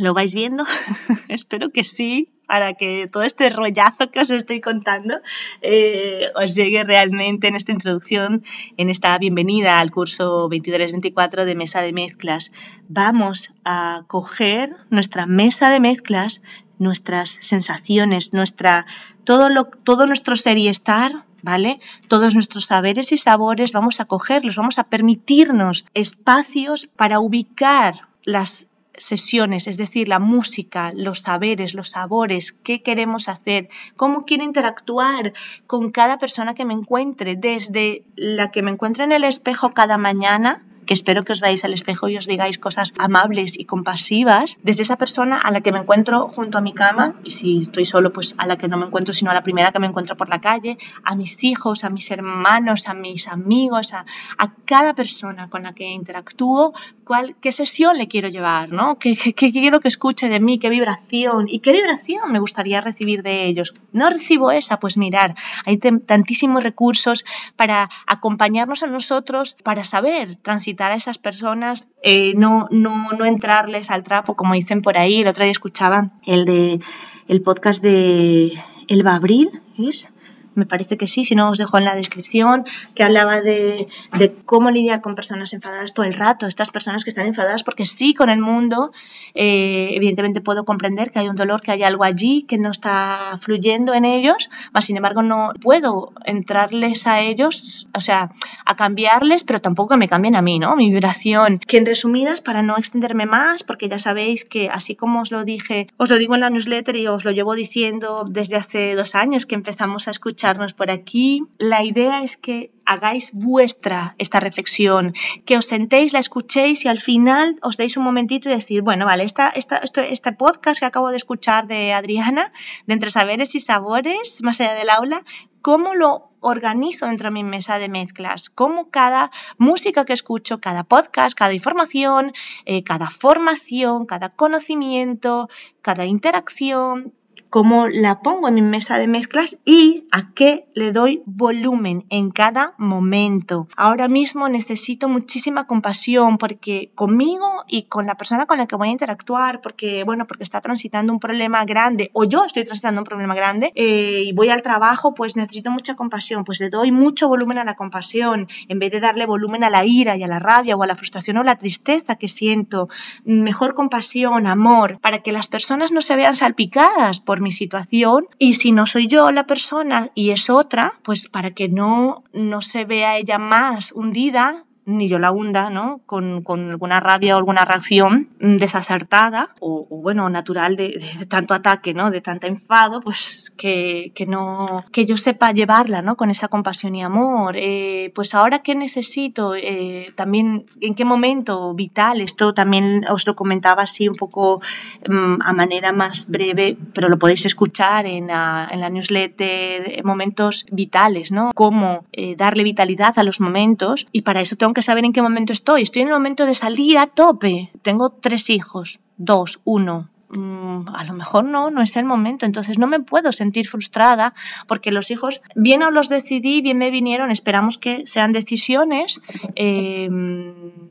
¿Lo 0.00 0.14
vais 0.14 0.34
viendo? 0.34 0.64
Espero 1.28 1.68
que 1.68 1.84
sí, 1.84 2.30
para 2.46 2.72
que 2.72 3.06
todo 3.12 3.22
este 3.22 3.50
rollazo 3.50 4.10
que 4.10 4.20
os 4.20 4.30
estoy 4.30 4.62
contando 4.62 5.20
eh, 5.60 6.32
os 6.42 6.54
llegue 6.54 6.84
realmente 6.84 7.48
en 7.48 7.54
esta 7.54 7.72
introducción, 7.72 8.42
en 8.78 8.88
esta 8.88 9.18
bienvenida 9.18 9.78
al 9.78 9.90
curso 9.90 10.48
23-24 10.48 11.44
de 11.44 11.54
mesa 11.54 11.82
de 11.82 11.92
mezclas. 11.92 12.50
Vamos 12.88 13.52
a 13.66 14.04
coger 14.06 14.74
nuestra 14.88 15.26
mesa 15.26 15.68
de 15.68 15.80
mezclas, 15.80 16.40
nuestras 16.78 17.36
sensaciones, 17.40 18.32
nuestra, 18.32 18.86
todo, 19.24 19.50
lo, 19.50 19.66
todo 19.66 20.06
nuestro 20.06 20.34
ser 20.34 20.56
y 20.56 20.68
estar, 20.68 21.26
¿vale? 21.42 21.78
Todos 22.08 22.34
nuestros 22.34 22.64
saberes 22.64 23.12
y 23.12 23.18
sabores 23.18 23.72
vamos 23.72 24.00
a 24.00 24.06
cogerlos, 24.06 24.56
vamos 24.56 24.78
a 24.78 24.84
permitirnos 24.84 25.84
espacios 25.92 26.88
para 26.96 27.20
ubicar 27.20 28.08
las 28.24 28.69
sesiones, 28.94 29.66
es 29.66 29.76
decir, 29.76 30.08
la 30.08 30.18
música, 30.18 30.92
los 30.94 31.22
saberes, 31.22 31.74
los 31.74 31.90
sabores, 31.90 32.52
qué 32.52 32.82
queremos 32.82 33.28
hacer, 33.28 33.68
cómo 33.96 34.24
quiero 34.24 34.44
interactuar 34.44 35.32
con 35.66 35.90
cada 35.90 36.18
persona 36.18 36.54
que 36.54 36.64
me 36.64 36.74
encuentre, 36.74 37.36
desde 37.36 38.04
la 38.16 38.50
que 38.50 38.62
me 38.62 38.70
encuentre 38.70 39.04
en 39.04 39.12
el 39.12 39.24
espejo 39.24 39.72
cada 39.74 39.98
mañana, 39.98 40.62
que 40.90 40.94
espero 40.94 41.22
que 41.22 41.30
os 41.30 41.38
veáis 41.38 41.64
al 41.64 41.72
espejo 41.72 42.08
y 42.08 42.16
os 42.16 42.26
digáis 42.26 42.58
cosas 42.58 42.94
amables 42.98 43.56
y 43.56 43.64
compasivas, 43.64 44.58
desde 44.64 44.82
esa 44.82 44.96
persona 44.96 45.38
a 45.38 45.52
la 45.52 45.60
que 45.60 45.70
me 45.70 45.78
encuentro 45.78 46.26
junto 46.26 46.58
a 46.58 46.60
mi 46.60 46.74
cama, 46.74 47.14
y 47.22 47.30
si 47.30 47.58
estoy 47.58 47.86
solo, 47.86 48.12
pues 48.12 48.34
a 48.38 48.48
la 48.48 48.58
que 48.58 48.66
no 48.66 48.76
me 48.76 48.86
encuentro, 48.86 49.14
sino 49.14 49.30
a 49.30 49.34
la 49.34 49.44
primera 49.44 49.70
que 49.70 49.78
me 49.78 49.86
encuentro 49.86 50.16
por 50.16 50.28
la 50.28 50.40
calle, 50.40 50.78
a 51.04 51.14
mis 51.14 51.44
hijos, 51.44 51.84
a 51.84 51.90
mis 51.90 52.10
hermanos, 52.10 52.88
a 52.88 52.94
mis 52.94 53.28
amigos, 53.28 53.94
a, 53.94 54.04
a 54.36 54.52
cada 54.64 54.92
persona 54.94 55.48
con 55.48 55.62
la 55.62 55.74
que 55.76 55.86
interactúo, 55.86 56.72
cuál, 57.04 57.36
qué 57.40 57.52
sesión 57.52 57.96
le 57.96 58.08
quiero 58.08 58.28
llevar, 58.28 58.72
¿no? 58.72 58.98
¿Qué, 58.98 59.14
qué, 59.14 59.32
qué 59.32 59.52
quiero 59.52 59.78
que 59.78 59.86
escuche 59.86 60.28
de 60.28 60.40
mí? 60.40 60.58
¿Qué 60.58 60.70
vibración? 60.70 61.46
¿Y 61.48 61.60
qué 61.60 61.70
vibración 61.70 62.32
me 62.32 62.40
gustaría 62.40 62.80
recibir 62.80 63.22
de 63.22 63.46
ellos? 63.46 63.74
No 63.92 64.10
recibo 64.10 64.50
esa, 64.50 64.80
pues 64.80 64.98
mirar, 64.98 65.36
hay 65.64 65.76
tantísimos 65.78 66.64
recursos 66.64 67.24
para 67.54 67.88
acompañarnos 68.08 68.82
a 68.82 68.88
nosotros, 68.88 69.54
para 69.62 69.84
saber 69.84 70.34
transitar 70.34 70.79
a 70.86 70.94
esas 70.94 71.18
personas, 71.18 71.88
eh, 72.02 72.34
no, 72.36 72.68
no, 72.70 73.12
no 73.12 73.24
entrarles 73.24 73.90
al 73.90 74.02
trapo, 74.02 74.36
como 74.36 74.54
dicen 74.54 74.82
por 74.82 74.96
ahí. 74.96 75.20
El 75.20 75.28
otro 75.28 75.44
día 75.44 75.52
escuchaba 75.52 76.10
el 76.26 76.44
de 76.44 76.80
el 77.28 77.42
podcast 77.42 77.82
de 77.82 78.52
Elba 78.88 79.14
Abril, 79.14 79.60
¿es? 79.78 80.08
Me 80.54 80.66
parece 80.66 80.96
que 80.96 81.06
sí, 81.06 81.24
si 81.24 81.34
no 81.34 81.50
os 81.50 81.58
dejo 81.58 81.78
en 81.78 81.84
la 81.84 81.94
descripción, 81.94 82.64
que 82.94 83.02
hablaba 83.02 83.40
de, 83.40 83.88
de, 84.18 84.34
cómo 84.44 84.70
lidiar 84.70 85.00
con 85.00 85.14
personas 85.14 85.52
enfadadas 85.52 85.94
todo 85.94 86.06
el 86.06 86.14
rato, 86.14 86.46
estas 86.46 86.70
personas 86.70 87.04
que 87.04 87.10
están 87.10 87.26
enfadadas 87.26 87.62
porque 87.62 87.84
sí 87.84 88.14
con 88.14 88.30
el 88.30 88.40
mundo, 88.40 88.92
eh, 89.34 89.90
evidentemente 89.92 90.40
puedo 90.40 90.64
comprender 90.64 91.10
que 91.10 91.20
hay 91.20 91.28
un 91.28 91.36
dolor, 91.36 91.60
que 91.60 91.72
hay 91.72 91.82
algo 91.82 92.04
allí 92.04 92.42
que 92.42 92.58
no 92.58 92.70
está 92.70 93.38
fluyendo 93.40 93.94
en 93.94 94.04
ellos, 94.04 94.50
mas 94.72 94.86
sin 94.86 94.96
embargo 94.96 95.22
no 95.22 95.52
puedo 95.60 96.12
entrarles 96.24 97.06
a 97.06 97.20
ellos, 97.20 97.86
o 97.94 98.00
sea, 98.00 98.32
a 98.66 98.76
cambiarles, 98.76 99.44
pero 99.44 99.60
tampoco 99.60 99.96
me 99.96 100.08
cambien 100.08 100.36
a 100.36 100.42
mí, 100.42 100.58
¿no? 100.58 100.76
Mi 100.76 100.90
vibración. 100.90 101.58
Que 101.58 101.78
en 101.78 101.86
resumidas, 101.86 102.40
para 102.40 102.62
no 102.62 102.76
extenderme 102.76 103.26
más, 103.26 103.62
porque 103.62 103.88
ya 103.88 103.98
sabéis 103.98 104.44
que 104.44 104.68
así 104.68 104.96
como 104.96 105.20
os 105.20 105.30
lo 105.30 105.44
dije, 105.44 105.88
os 105.96 106.10
lo 106.10 106.18
digo 106.18 106.34
en 106.34 106.40
la 106.40 106.50
newsletter 106.50 106.96
y 106.96 107.06
os 107.06 107.24
lo 107.24 107.30
llevo 107.30 107.54
diciendo 107.54 108.24
desde 108.28 108.56
hace 108.56 108.94
dos 108.94 109.14
años 109.14 109.46
que 109.46 109.54
empezamos 109.54 110.08
a 110.08 110.10
escuchar 110.10 110.39
por 110.76 110.90
aquí. 110.90 111.42
La 111.58 111.82
idea 111.84 112.22
es 112.22 112.36
que 112.36 112.72
hagáis 112.84 113.32
vuestra 113.32 114.14
esta 114.18 114.40
reflexión, 114.40 115.12
que 115.44 115.56
os 115.56 115.66
sentéis, 115.66 116.12
la 116.12 116.18
escuchéis 116.18 116.84
y 116.84 116.88
al 116.88 116.98
final 116.98 117.58
os 117.62 117.76
deis 117.76 117.96
un 117.96 118.04
momentito 118.04 118.48
y 118.48 118.52
decir, 118.52 118.82
bueno, 118.82 119.06
vale, 119.06 119.24
esta, 119.24 119.50
esta, 119.50 119.76
este 119.78 120.32
podcast 120.32 120.80
que 120.80 120.86
acabo 120.86 121.10
de 121.10 121.16
escuchar 121.16 121.66
de 121.66 121.92
Adriana, 121.92 122.52
de 122.86 122.94
Entre 122.94 123.10
Saberes 123.10 123.54
y 123.54 123.60
Sabores, 123.60 124.42
más 124.42 124.60
allá 124.60 124.74
del 124.74 124.90
aula, 124.90 125.24
¿cómo 125.62 125.94
lo 125.94 126.30
organizo 126.40 127.06
dentro 127.06 127.28
de 127.28 127.34
mi 127.34 127.44
mesa 127.44 127.78
de 127.78 127.88
mezclas? 127.88 128.50
¿Cómo 128.50 128.90
cada 128.90 129.30
música 129.58 130.04
que 130.04 130.14
escucho, 130.14 130.60
cada 130.60 130.84
podcast, 130.84 131.38
cada 131.38 131.52
información, 131.52 132.32
eh, 132.64 132.82
cada 132.82 133.10
formación, 133.10 134.06
cada 134.06 134.30
conocimiento, 134.30 135.48
cada 135.82 136.06
interacción, 136.06 137.12
cómo 137.50 137.88
la 137.88 138.20
pongo 138.20 138.48
en 138.48 138.54
mi 138.54 138.62
mesa 138.62 138.96
de 138.96 139.08
mezclas 139.08 139.58
y 139.64 140.06
a 140.12 140.32
qué 140.32 140.68
le 140.74 140.92
doy 140.92 141.22
volumen 141.26 142.06
en 142.08 142.30
cada 142.30 142.74
momento. 142.78 143.66
Ahora 143.76 144.08
mismo 144.08 144.48
necesito 144.48 145.08
muchísima 145.08 145.66
compasión 145.66 146.38
porque 146.38 146.92
conmigo 146.94 147.64
y 147.66 147.82
con 147.82 148.06
la 148.06 148.14
persona 148.14 148.46
con 148.46 148.58
la 148.58 148.66
que 148.66 148.76
voy 148.76 148.88
a 148.88 148.92
interactuar, 148.92 149.60
porque 149.60 150.04
bueno, 150.04 150.26
porque 150.26 150.44
está 150.44 150.60
transitando 150.60 151.12
un 151.12 151.18
problema 151.18 151.64
grande 151.64 152.10
o 152.12 152.24
yo 152.24 152.44
estoy 152.44 152.64
transitando 152.64 153.00
un 153.00 153.04
problema 153.04 153.34
grande 153.34 153.72
eh, 153.74 154.22
y 154.24 154.32
voy 154.32 154.48
al 154.48 154.62
trabajo, 154.62 155.12
pues 155.14 155.34
necesito 155.34 155.72
mucha 155.72 155.96
compasión, 155.96 156.44
pues 156.44 156.60
le 156.60 156.70
doy 156.70 156.92
mucho 156.92 157.28
volumen 157.28 157.58
a 157.58 157.64
la 157.64 157.74
compasión 157.74 158.46
en 158.68 158.78
vez 158.78 158.92
de 158.92 159.00
darle 159.00 159.26
volumen 159.26 159.64
a 159.64 159.70
la 159.70 159.84
ira 159.84 160.16
y 160.16 160.22
a 160.22 160.28
la 160.28 160.38
rabia 160.38 160.76
o 160.76 160.82
a 160.84 160.86
la 160.86 160.94
frustración 160.94 161.36
o 161.38 161.42
la 161.42 161.56
tristeza 161.56 162.14
que 162.14 162.28
siento. 162.28 162.88
Mejor 163.24 163.74
compasión, 163.74 164.46
amor, 164.46 165.00
para 165.00 165.18
que 165.18 165.32
las 165.32 165.48
personas 165.48 165.90
no 165.90 166.00
se 166.00 166.14
vean 166.14 166.36
salpicadas 166.36 167.20
por 167.20 167.39
mi 167.40 167.52
situación 167.52 168.26
y 168.38 168.54
si 168.54 168.72
no 168.72 168.86
soy 168.86 169.06
yo 169.06 169.32
la 169.32 169.46
persona 169.46 170.10
y 170.14 170.30
es 170.30 170.50
otra, 170.50 170.94
pues 171.02 171.28
para 171.28 171.50
que 171.50 171.68
no, 171.68 172.24
no 172.32 172.62
se 172.62 172.84
vea 172.84 173.18
ella 173.18 173.38
más 173.38 173.92
hundida, 173.92 174.64
ni 174.86 175.08
yo 175.08 175.18
la 175.18 175.30
hunda, 175.30 175.70
¿no? 175.70 176.00
Con, 176.06 176.42
con, 176.42 176.70
alguna 176.70 177.00
rabia 177.00 177.34
o 177.34 177.38
alguna 177.38 177.64
reacción 177.64 178.28
desacertada 178.38 179.50
o, 179.60 179.86
o 179.90 179.96
bueno, 179.96 180.28
natural 180.30 180.76
de, 180.76 181.00
tanto 181.28 181.54
ataque, 181.54 181.94
¿no? 181.94 182.10
De 182.10 182.20
tanto 182.20 182.46
enfado, 182.46 183.00
pues 183.00 183.52
que, 183.56 184.12
que, 184.14 184.26
no, 184.26 184.84
que 184.92 185.06
yo 185.06 185.16
sepa 185.16 185.52
llevarla, 185.52 186.02
¿no? 186.02 186.16
Con 186.16 186.30
esa 186.30 186.48
compasión 186.48 186.94
y 186.94 187.02
amor. 187.02 187.54
Eh, 187.56 188.12
pues 188.14 188.34
ahora 188.34 188.60
qué 188.60 188.74
necesito, 188.74 189.54
eh, 189.54 190.12
también 190.14 190.66
en 190.80 190.94
qué 190.94 191.04
momento 191.04 191.74
vital, 191.74 192.20
esto 192.20 192.54
también 192.54 193.04
os 193.08 193.26
lo 193.26 193.36
comentaba 193.36 193.82
así 193.82 194.08
un 194.08 194.14
poco 194.14 194.60
um, 195.08 195.38
a 195.42 195.52
manera 195.52 195.92
más 195.92 196.26
breve, 196.28 196.76
pero 196.94 197.08
lo 197.08 197.18
podéis 197.18 197.46
escuchar 197.46 198.06
en 198.06 198.28
la, 198.28 198.68
en 198.70 198.80
la 198.80 198.90
newsletter, 198.90 200.02
momentos 200.04 200.66
vitales, 200.70 201.32
¿no? 201.32 201.50
Cómo 201.54 202.04
eh, 202.12 202.36
darle 202.36 202.64
vitalidad 202.64 203.18
a 203.18 203.24
los 203.24 203.40
momentos 203.40 204.08
y 204.12 204.22
para 204.22 204.40
eso 204.40 204.56
tengo 204.56 204.69
que 204.74 204.82
saber 204.82 205.04
en 205.04 205.12
qué 205.12 205.22
momento 205.22 205.52
estoy. 205.52 205.82
Estoy 205.82 206.02
en 206.02 206.08
el 206.08 206.14
momento 206.14 206.46
de 206.46 206.54
salir 206.54 206.98
a 206.98 207.06
tope. 207.06 207.70
Tengo 207.82 208.10
tres 208.10 208.50
hijos, 208.50 209.00
dos, 209.16 209.60
uno. 209.64 210.08
Mm, 210.30 210.88
a 210.94 211.02
lo 211.04 211.14
mejor 211.14 211.44
no, 211.44 211.70
no 211.70 211.82
es 211.82 211.96
el 211.96 212.04
momento. 212.04 212.46
Entonces 212.46 212.78
no 212.78 212.86
me 212.86 213.00
puedo 213.00 213.32
sentir 213.32 213.66
frustrada 213.66 214.34
porque 214.68 214.92
los 214.92 215.10
hijos, 215.10 215.42
bien 215.56 215.82
o 215.82 215.90
los 215.90 216.08
decidí, 216.08 216.62
bien 216.62 216.78
me 216.78 216.90
vinieron. 216.90 217.30
Esperamos 217.30 217.78
que 217.78 218.06
sean 218.06 218.32
decisiones. 218.32 219.20
Eh, 219.56 220.08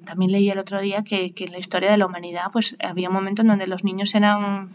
también 0.10 0.32
leí 0.32 0.50
el 0.50 0.58
otro 0.58 0.82
día 0.82 1.04
que, 1.04 1.34
en 1.38 1.52
la 1.52 1.60
historia 1.60 1.92
de 1.92 1.98
la 1.98 2.08
humanidad 2.08 2.46
pues 2.52 2.76
había 2.84 3.10
un 3.10 3.14
momento 3.14 3.44
en 3.44 3.50
donde 3.50 3.68
los 3.68 3.84
niños 3.84 4.16
eran, 4.16 4.74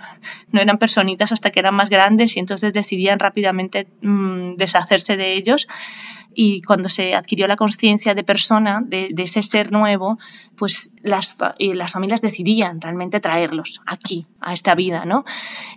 no 0.53 0.61
eran 0.61 0.79
personitas 0.79 1.33
hasta 1.33 1.51
que 1.51 1.59
eran 1.59 1.75
más 1.75 1.91
grandes 1.91 2.37
y 2.37 2.41
entonces 2.41 2.73
decidían 2.73 3.19
rápidamente 3.19 3.89
mmm, 4.01 4.55
deshacerse 4.55 5.17
de 5.17 5.35
ellos 5.35 5.67
y 6.35 6.63
cuando 6.63 6.89
se 6.89 7.15
adquirió 7.15 7.47
la 7.47 7.57
conciencia 7.57 8.15
de 8.15 8.25
persona, 8.25 8.83
de, 8.85 9.15
ese 9.17 9.43
ser 9.43 9.73
nuevo, 9.73 10.19
pues 10.57 10.91
las, 11.03 11.37
las 11.59 11.93
familias 11.93 12.23
decidían 12.23 12.81
realmente 12.81 13.21
traerlos 13.21 13.81
aquí, 13.87 14.27
a 14.41 14.53
esta 14.53 14.75
vida, 14.75 15.05
¿no? 15.05 15.25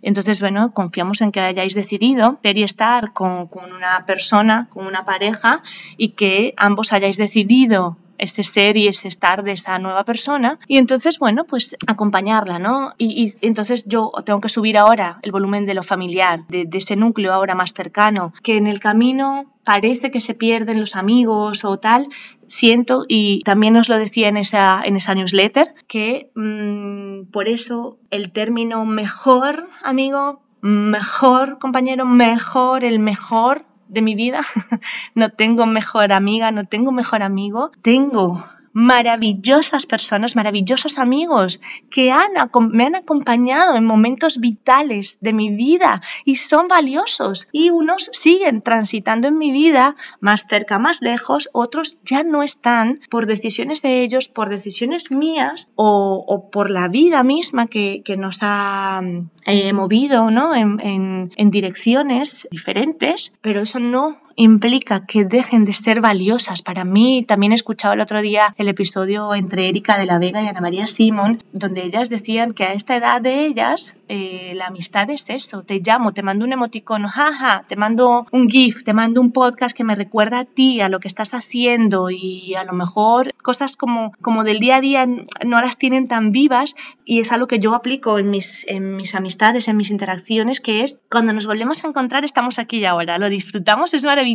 Entonces, 0.02 0.42
bueno, 0.42 0.74
confiamos 0.74 1.22
en 1.22 1.32
que 1.32 1.40
hayáis 1.40 1.74
decidido 1.74 2.40
ser 2.42 2.66
estar 2.66 3.14
con, 3.14 3.48
con 3.48 3.72
una 3.72 4.06
persona, 4.06 4.68
con 4.70 4.86
una 4.86 5.06
pareja 5.06 5.62
y 5.98 6.10
que 6.10 6.54
ambos 6.58 6.94
hayáis 6.94 7.18
decidido 7.18 7.98
ese 8.18 8.44
ser 8.44 8.78
y 8.78 8.88
ese 8.88 9.08
estar 9.08 9.44
de 9.44 9.54
esa 9.54 9.80
nueva 9.80 10.04
persona. 10.04 10.60
Y 10.68 10.78
entonces 10.78 11.20
bueno 11.20 11.46
pues 11.46 11.76
acompañarla 11.88 12.60
no 12.60 12.94
y, 12.98 13.34
entonces 13.42 13.86
yo 13.88 14.12
tengo 14.26 14.42
que 14.42 14.50
subir 14.50 14.78
ahora 14.78 15.20
el 15.22 15.32
volumen 15.32 15.66
de 15.66 15.74
lo 15.74 15.84
familiar 15.84 16.46
de, 16.48 16.68
ese 16.74 16.96
núcleo 16.96 17.34
ahora 17.34 17.56
más 17.56 17.74
cercano 17.74 18.34
que 18.44 18.58
en 18.58 18.68
el 18.68 18.80
camino 18.80 19.54
parece 19.64 20.12
que 20.12 20.22
se 20.22 20.34
pierden 20.34 20.80
los 20.80 20.96
amigos 20.96 21.66
o 21.66 21.78
tal 21.80 22.08
siento 22.46 23.06
y 23.08 23.42
también 23.44 23.76
os 23.78 23.90
lo 23.90 23.98
decía 23.98 24.28
en 24.28 24.38
esa 24.38 24.82
en 24.84 24.96
esa 24.96 25.16
newsletter 25.16 25.74
que 25.88 26.32
mmm, 26.36 27.32
por 27.32 27.48
eso 27.48 27.98
el 28.12 28.32
término 28.32 28.86
mejor 28.86 29.70
amigo 29.84 30.42
mejor 30.62 31.60
compañero 31.60 32.06
mejor 32.06 32.84
el 32.84 33.00
mejor 33.00 33.66
de 33.88 34.02
mi 34.02 34.16
vida. 34.16 34.42
no 35.16 35.30
tengo 35.30 35.66
mejor 35.66 36.12
amiga, 36.12 36.52
no 36.52 36.66
tengo 36.66 36.92
mejor 36.92 37.24
amigo. 37.24 37.72
Tengo 37.82 38.46
maravillosas 38.78 39.88
personas, 39.88 40.36
maravillosos 40.36 41.00
amigos 41.00 41.60
que 41.90 42.12
han, 42.12 42.30
me 42.72 42.86
han 42.86 42.94
acompañado 42.94 43.76
en 43.76 43.84
momentos 43.84 44.40
vitales 44.40 45.18
de 45.20 45.34
mi 45.34 45.50
vida 45.50 46.04
y 46.26 46.36
son 46.36 46.68
valiosos. 46.68 47.50
Y 47.52 47.72
unos 47.72 48.12
siguen 48.14 48.62
transitando 48.62 49.30
en 49.30 49.40
mi 49.40 49.52
vida 49.52 49.96
más 50.20 50.46
cerca, 50.48 50.78
más 50.78 51.02
lejos, 51.02 51.50
otros 51.54 51.98
ya 52.04 52.22
no 52.22 52.44
están 52.44 53.00
por 53.10 53.26
decisiones 53.26 53.82
de 53.82 54.04
ellos, 54.04 54.28
por 54.28 54.48
decisiones 54.48 55.10
mías 55.10 55.70
o, 55.74 56.48
por 56.52 56.70
la 56.70 56.88
vida 56.88 57.24
misma 57.24 57.66
que, 57.66 58.04
nos 58.16 58.40
ha 58.44 59.02
eh, 59.48 59.74
movido 59.74 60.30
¿no? 60.30 60.54
en 60.54 61.50
direcciones 61.50 62.48
diferentes, 62.52 63.34
pero 63.42 63.62
eso 63.62 63.80
no 63.80 64.27
implica 64.38 65.06
que 65.06 65.26
dejen 65.26 65.66
de 65.66 65.74
ser 65.74 66.00
valiosas 66.00 66.62
para 66.62 66.86
mí. 66.86 67.26
También 67.28 67.52
he 67.52 67.56
escuchado 67.56 67.96
el 67.96 68.02
otro 68.02 68.22
día 68.22 68.54
el 68.58 68.70
episodio 68.70 69.34
entre 69.34 69.68
Erika 69.68 69.98
de 69.98 70.06
la 70.06 70.20
Vega 70.20 70.42
y 70.44 70.48
Ana 70.48 70.62
María 70.62 70.86
Simón, 70.86 71.44
donde 71.52 71.84
ellas 71.84 72.10
decían 72.10 72.54
que 72.54 72.64
a 72.64 72.74
esta 72.74 72.96
edad 72.96 73.20
de 73.20 73.46
ellas 73.46 73.96
eh, 74.10 74.54
la 74.56 74.68
amistad 74.68 75.10
es 75.10 75.30
eso. 75.30 75.64
Te 75.64 75.82
llamo, 75.84 76.14
te 76.14 76.22
mando 76.22 76.46
un 76.46 76.54
emoticono, 76.54 77.10
jaja, 77.10 77.66
te 77.68 77.76
mando 77.76 78.28
un 78.32 78.48
GIF, 78.48 78.84
te 78.84 78.94
mando 78.94 79.20
un 79.22 79.32
podcast 79.32 79.76
que 79.76 79.84
me 79.84 79.96
recuerda 79.96 80.40
a 80.40 80.46
ti, 80.46 80.82
a 80.82 80.88
lo 80.88 81.00
que 81.00 81.08
estás 81.08 81.34
haciendo 81.34 82.12
y 82.12 82.54
a 82.54 82.64
lo 82.64 82.74
mejor 82.74 83.34
cosas 83.42 83.76
como, 83.76 84.14
como 84.22 84.44
del 84.44 84.60
día 84.60 84.78
a 84.78 84.82
día 84.82 85.08
no 85.08 85.62
las 85.62 85.78
tienen 85.78 86.08
tan 86.08 86.32
vivas 86.32 86.76
y 87.06 87.22
es 87.22 87.32
algo 87.32 87.48
que 87.48 87.60
yo 87.60 87.74
aplico 87.74 88.20
en 88.20 88.30
mis, 88.30 88.66
en 88.68 88.96
mis 88.96 89.16
amistades, 89.16 89.68
en 89.68 89.78
mis 89.78 89.90
interacciones, 89.90 90.62
que 90.62 90.84
es 90.84 91.00
cuando 91.10 91.34
nos 91.34 91.48
volvemos 91.48 91.84
a 91.84 91.88
encontrar 91.88 92.24
estamos 92.24 92.60
aquí 92.60 92.78
y 92.78 92.86
ahora, 92.86 93.18
lo 93.18 93.30
disfrutamos, 93.30 93.96
es 93.96 94.06
maravilloso 94.06 94.27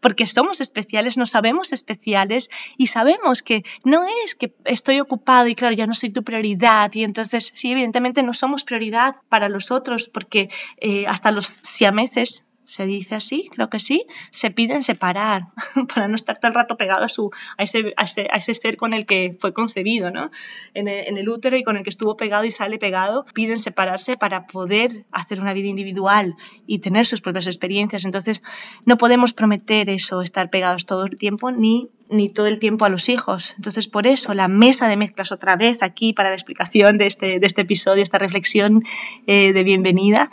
porque 0.00 0.26
somos 0.26 0.60
especiales, 0.60 1.16
nos 1.16 1.32
sabemos 1.32 1.72
especiales 1.72 2.50
y 2.76 2.88
sabemos 2.88 3.42
que 3.42 3.64
no 3.84 4.06
es 4.24 4.34
que 4.34 4.54
estoy 4.64 5.00
ocupado 5.00 5.48
y 5.48 5.54
claro, 5.54 5.74
ya 5.74 5.86
no 5.86 5.94
soy 5.94 6.10
tu 6.10 6.22
prioridad 6.22 6.92
y 6.94 7.04
entonces 7.04 7.52
sí, 7.54 7.72
evidentemente 7.72 8.22
no 8.22 8.34
somos 8.34 8.64
prioridad 8.64 9.16
para 9.28 9.48
los 9.48 9.70
otros 9.70 10.08
porque 10.08 10.50
eh, 10.78 11.06
hasta 11.06 11.30
los 11.30 11.46
siameses 11.46 12.47
se 12.68 12.84
dice 12.84 13.14
así, 13.14 13.48
creo 13.50 13.70
que 13.70 13.80
sí, 13.80 14.04
se 14.30 14.50
piden 14.50 14.82
separar 14.82 15.46
para 15.94 16.06
no 16.06 16.16
estar 16.16 16.38
todo 16.38 16.50
el 16.50 16.54
rato 16.54 16.76
pegado 16.76 17.04
a, 17.04 17.08
su, 17.08 17.30
a, 17.56 17.62
ese, 17.62 17.94
a, 17.96 18.04
ese, 18.04 18.54
ser 18.54 18.76
con 18.76 18.92
el 18.92 19.06
que 19.06 19.34
fue 19.40 19.54
concebido, 19.54 20.10
¿no? 20.10 20.30
En 20.74 20.86
el, 20.86 21.08
en 21.08 21.16
el, 21.16 21.28
útero 21.30 21.56
y 21.56 21.64
con 21.64 21.78
el 21.78 21.82
que 21.82 21.90
estuvo 21.90 22.16
pegado 22.18 22.44
y 22.44 22.50
sale 22.50 22.78
pegado, 22.78 23.24
piden 23.32 23.58
separarse 23.58 24.18
para 24.18 24.46
poder 24.46 25.06
hacer 25.12 25.40
una 25.40 25.54
vida 25.54 25.68
individual 25.68 26.36
y 26.66 26.80
tener 26.80 27.06
sus 27.06 27.22
propias 27.22 27.46
experiencias. 27.46 28.04
Entonces, 28.04 28.42
no 28.84 28.98
podemos 28.98 29.32
prometer 29.32 29.88
eso, 29.88 30.20
estar 30.20 30.50
pegados 30.50 30.84
todo 30.84 31.06
el 31.06 31.16
tiempo, 31.16 31.50
ni 31.50 31.88
ni 32.10 32.30
todo 32.30 32.46
el 32.46 32.58
tiempo 32.58 32.86
a 32.86 32.88
los 32.88 33.10
hijos. 33.10 33.52
Entonces, 33.56 33.86
por 33.86 34.06
eso 34.06 34.32
la 34.32 34.48
mesa 34.48 34.88
de 34.88 34.96
mezclas 34.96 35.30
otra 35.30 35.56
vez 35.56 35.82
aquí 35.82 36.14
para 36.14 36.30
la 36.30 36.34
explicación 36.34 36.96
de 36.96 37.06
este, 37.06 37.38
de 37.38 37.46
este 37.46 37.62
episodio, 37.62 38.02
esta 38.02 38.16
reflexión 38.16 38.82
eh, 39.26 39.52
de 39.52 39.62
bienvenida. 39.62 40.30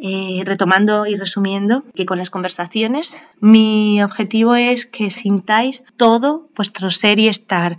Eh, 0.00 0.42
retomando 0.44 1.06
y 1.06 1.16
resumiendo, 1.16 1.82
que 1.96 2.06
con 2.06 2.18
las 2.18 2.30
conversaciones 2.30 3.18
mi 3.40 4.00
objetivo 4.00 4.54
es 4.54 4.86
que 4.86 5.10
sintáis 5.10 5.82
todo 5.96 6.48
vuestro 6.54 6.88
ser 6.90 7.18
y 7.18 7.26
estar, 7.26 7.76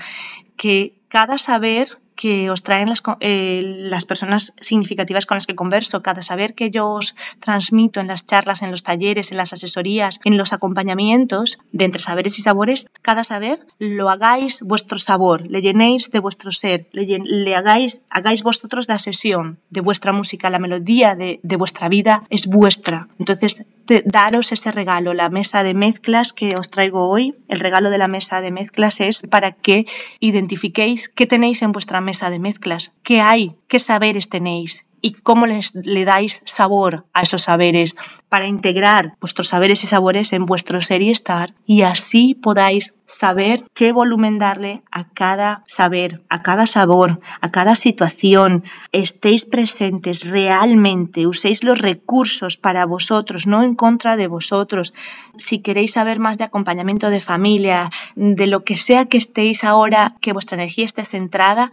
que 0.58 0.94
cada 1.08 1.38
saber 1.38 1.98
que 2.20 2.52
os 2.52 2.64
traen 2.64 2.90
las, 2.90 3.02
eh, 3.22 3.62
las, 3.64 4.04
personas 4.04 4.54
significativas 4.60 5.26
con 5.26 5.38
las 5.38 5.48
que 5.48 5.56
converso, 5.56 6.02
cada 6.02 6.22
saber 6.22 6.54
que 6.54 6.70
yo 6.70 6.90
os 6.90 7.16
transmito 7.40 8.02
en 8.02 8.08
las 8.08 8.26
charlas, 8.26 8.62
en 8.62 8.72
los 8.72 8.84
talleres, 8.84 9.32
en 9.32 9.38
las 9.38 9.54
asesorías, 9.54 10.20
en 10.26 10.38
los 10.38 10.52
acompañamientos 10.52 11.60
de 11.72 11.86
entre 11.86 12.02
saberes 12.02 12.38
y 12.38 12.42
sabores, 12.42 12.88
cada 13.02 13.24
saber 13.24 13.66
lo 13.80 14.10
hagáis 14.10 14.62
vuestro 14.64 15.00
sabor, 15.00 15.50
le 15.50 15.62
llenéis 15.62 16.12
de 16.12 16.20
vuestro 16.20 16.52
ser, 16.52 16.88
le, 16.92 17.56
hagáis, 17.56 18.02
hagáis 18.10 18.44
vosotros 18.44 18.90
la 18.90 19.00
sesión 19.00 19.58
de 19.70 19.80
vuestra 19.80 20.12
música, 20.12 20.50
la 20.50 20.60
melodía 20.60 21.16
de, 21.16 21.40
de 21.42 21.56
vuestra 21.56 21.88
vida 21.88 22.24
es 22.30 22.48
vuestra. 22.48 23.08
Entonces, 23.18 23.66
daros 24.05 24.51
ese 24.51 24.72
regalo, 24.72 25.13
la 25.13 25.29
mesa 25.29 25.63
de 25.63 25.74
mezclas 25.74 26.34
que 26.34 26.55
os 26.58 26.69
traigo 26.69 27.10
hoy, 27.10 27.36
el 27.48 27.60
regalo 27.60 27.89
de 27.89 27.98
la 27.98 28.08
mesa 28.08 28.41
de 28.41 28.51
mezclas 28.51 29.00
es 29.01 29.24
para 29.24 29.51
que 29.51 29.86
identifiquéis 30.19 31.10
qué 31.10 31.27
tenéis 31.27 31.62
en 31.62 31.72
vuestra 31.72 32.01
mesa 32.01 32.29
de 32.29 32.39
mezclas, 32.39 32.93
qué 33.03 33.22
hay, 33.22 33.55
qué 33.67 33.79
saberes 33.79 34.29
tenéis, 34.29 34.86
y 35.01 35.12
cómo 35.12 35.46
les, 35.46 35.74
le 35.75 36.06
dais 36.06 36.41
sabor 36.46 37.06
a 37.13 37.22
esos 37.22 37.44
saberes 37.44 37.96
para 38.29 38.48
integrar 38.48 39.15
vuestros 39.20 39.50
saberes 39.50 39.84
y 39.84 39.88
sabores 39.88 40.34
en 40.34 40.46
vuestro 40.46 40.82
ser 40.82 41.01
y 41.01 41.12
estar 41.12 41.53
y 41.65 41.82
así 41.84 42.36
podáis 42.36 42.96
saber 43.06 43.65
qué 43.74 43.91
volumen 43.91 44.38
darle 44.38 44.84
a 44.91 45.10
cada 45.10 45.63
saber, 45.68 46.22
a 46.29 46.44
cada 46.44 46.68
sabor, 46.68 47.20
a 47.41 47.51
cada 47.51 47.75
situación. 47.75 48.63
Estéis 48.91 49.46
presentes 49.46 50.29
realmente, 50.29 51.27
uséis 51.27 51.63
los 51.63 51.79
recursos 51.79 52.58
para 52.58 52.86
vosotros, 52.86 53.48
no 53.48 53.63
en 53.63 53.75
contra 53.75 54.15
de 54.15 54.27
vosotros. 54.27 54.94
Si 55.38 55.60
queréis 55.60 55.94
saber 55.94 56.20
más 56.20 56.38
de 56.38 56.44
acompañamiento 56.44 57.10
de 57.10 57.20
familia, 57.20 57.89
de 58.15 58.48
lo 58.48 58.63
que 58.63 58.77
sea 58.77 59.06
que 59.06 59.18
estéis 59.18 59.63
ahora, 59.63 60.15
que 60.22 60.34
vuestra 60.34 60.58
energía 60.58 60.86
esté 60.86 61.03
centrada, 61.03 61.72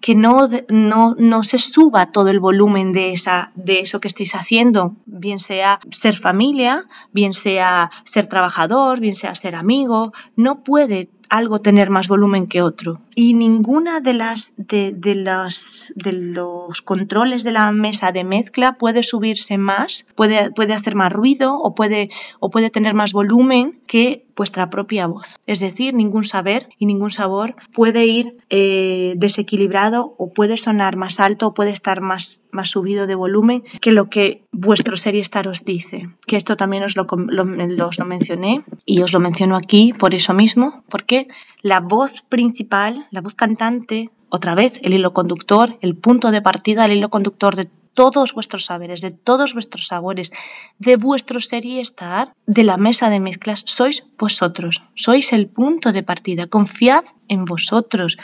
que 0.00 0.14
no, 0.14 0.48
no, 0.68 1.14
no 1.18 1.42
se 1.42 1.58
suba 1.58 2.12
todo 2.12 2.28
el 2.28 2.40
volumen 2.40 2.67
de, 2.74 3.12
esa, 3.12 3.50
de 3.54 3.80
eso 3.80 4.00
que 4.00 4.08
estéis 4.08 4.34
haciendo, 4.34 4.96
bien 5.06 5.40
sea 5.40 5.80
ser 5.90 6.16
familia, 6.16 6.86
bien 7.12 7.32
sea 7.32 7.90
ser 8.04 8.26
trabajador, 8.26 9.00
bien 9.00 9.16
sea 9.16 9.34
ser 9.34 9.54
amigo, 9.54 10.12
no 10.36 10.62
puede 10.62 11.08
algo 11.28 11.60
tener 11.60 11.90
más 11.90 12.08
volumen 12.08 12.46
que 12.46 12.62
otro. 12.62 13.00
Y 13.14 13.34
ninguna 13.34 14.00
de 14.00 14.14
las 14.14 14.52
de, 14.56 14.92
de, 14.92 15.14
los, 15.14 15.92
de 15.94 16.12
los 16.12 16.82
controles 16.82 17.44
de 17.44 17.52
la 17.52 17.70
mesa 17.72 18.12
de 18.12 18.24
mezcla 18.24 18.78
puede 18.78 19.02
subirse 19.02 19.58
más, 19.58 20.06
puede, 20.14 20.50
puede 20.50 20.74
hacer 20.74 20.94
más 20.94 21.12
ruido 21.12 21.56
o 21.56 21.74
puede, 21.74 22.10
o 22.40 22.50
puede 22.50 22.70
tener 22.70 22.94
más 22.94 23.12
volumen 23.12 23.80
que 23.86 24.26
vuestra 24.36 24.70
propia 24.70 25.08
voz. 25.08 25.40
Es 25.46 25.58
decir, 25.58 25.94
ningún 25.94 26.24
saber 26.24 26.68
y 26.78 26.86
ningún 26.86 27.10
sabor 27.10 27.56
puede 27.74 28.06
ir 28.06 28.38
eh, 28.50 29.14
desequilibrado 29.16 30.14
o 30.16 30.32
puede 30.32 30.56
sonar 30.56 30.94
más 30.94 31.18
alto 31.18 31.48
o 31.48 31.54
puede 31.54 31.72
estar 31.72 32.00
más, 32.00 32.40
más 32.52 32.70
subido 32.70 33.08
de 33.08 33.16
volumen 33.16 33.64
que 33.80 33.90
lo 33.90 34.08
que 34.08 34.44
vuestro 34.52 34.96
ser 34.96 35.16
y 35.16 35.20
estar 35.20 35.48
os 35.48 35.64
dice. 35.64 36.08
Que 36.24 36.36
esto 36.36 36.56
también 36.56 36.84
os 36.84 36.96
lo, 36.96 37.06
lo, 37.10 37.44
lo 37.44 38.04
mencioné 38.06 38.64
y 38.86 39.02
os 39.02 39.12
lo 39.12 39.18
menciono 39.18 39.56
aquí 39.56 39.92
por 39.92 40.14
eso 40.14 40.34
mismo, 40.34 40.84
porque 40.88 41.17
la 41.62 41.80
voz 41.80 42.22
principal, 42.28 43.06
la 43.10 43.20
voz 43.20 43.34
cantante, 43.34 44.10
otra 44.28 44.54
vez 44.54 44.78
el 44.82 44.94
hilo 44.94 45.12
conductor, 45.12 45.78
el 45.80 45.96
punto 45.96 46.30
de 46.30 46.42
partida, 46.42 46.84
el 46.84 46.92
hilo 46.92 47.08
conductor 47.08 47.56
de 47.56 47.68
todos 47.98 48.32
vuestros 48.32 48.66
saberes, 48.66 49.00
de 49.00 49.10
todos 49.10 49.54
vuestros 49.54 49.88
sabores, 49.88 50.30
de 50.78 50.94
vuestro 50.96 51.40
ser 51.40 51.64
y 51.64 51.80
estar, 51.80 52.32
de 52.46 52.62
la 52.62 52.76
mesa 52.76 53.10
de 53.10 53.18
mezclas, 53.18 53.64
sois 53.66 54.06
vosotros, 54.16 54.84
sois 54.94 55.32
el 55.32 55.48
punto 55.48 55.90
de 55.90 56.04
partida, 56.04 56.46
confiad 56.46 57.04
en 57.26 57.44
vosotros. 57.44 58.16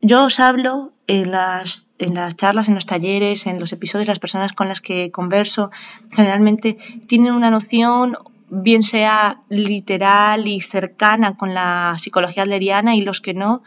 Yo 0.00 0.24
os 0.24 0.40
hablo 0.40 0.92
en 1.06 1.30
las, 1.30 1.90
en 1.98 2.14
las 2.14 2.36
charlas, 2.36 2.68
en 2.68 2.74
los 2.74 2.86
talleres, 2.86 3.46
en 3.46 3.60
los 3.60 3.74
episodios, 3.74 4.08
las 4.08 4.18
personas 4.18 4.54
con 4.54 4.68
las 4.68 4.80
que 4.80 5.10
converso, 5.10 5.70
generalmente 6.10 6.78
tienen 7.06 7.34
una 7.34 7.50
noción 7.50 8.16
bien 8.50 8.82
sea 8.82 9.42
literal 9.48 10.48
y 10.48 10.60
cercana 10.60 11.36
con 11.36 11.54
la 11.54 11.96
psicología 11.98 12.44
adleriana 12.44 12.96
y 12.96 13.02
los 13.02 13.20
que 13.20 13.34
no 13.34 13.62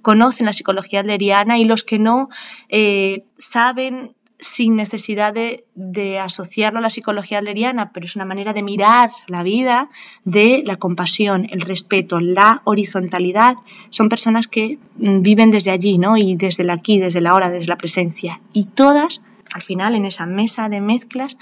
conocen 0.00 0.46
la 0.46 0.52
psicología 0.52 1.00
adleriana 1.00 1.58
y 1.58 1.64
los 1.64 1.84
que 1.84 1.98
no 1.98 2.28
eh, 2.68 3.24
saben 3.38 4.14
sin 4.42 4.74
necesidad 4.74 5.32
de, 5.32 6.18
asociarlo 6.18 6.80
a 6.80 6.82
la 6.82 6.90
psicología 6.90 7.38
adleriana, 7.38 7.92
pero 7.92 8.06
es 8.06 8.16
una 8.16 8.24
manera 8.24 8.52
de 8.52 8.62
mirar 8.64 9.10
la 9.28 9.44
vida 9.44 9.88
de 10.24 10.64
la 10.66 10.76
compasión, 10.76 11.46
el 11.50 11.60
respeto, 11.60 12.20
la 12.20 12.60
horizontalidad. 12.64 13.56
Son 13.90 14.08
personas 14.08 14.48
que 14.48 14.78
mm, 14.96 15.22
viven 15.22 15.52
desde 15.52 15.70
allí, 15.70 15.96
¿no? 15.96 16.16
Y 16.16 16.34
desde 16.34 16.64
el 16.64 16.70
aquí, 16.70 16.98
desde 16.98 17.20
la 17.20 17.34
hora, 17.34 17.50
desde 17.50 17.66
la 17.66 17.78
presencia. 17.78 18.40
Y 18.52 18.64
todas, 18.64 19.22
al 19.52 19.62
final, 19.62 19.94
en 19.94 20.04
esa 20.04 20.26
mesa 20.26 20.68
de 20.68 20.80
mezclas, 20.80 21.38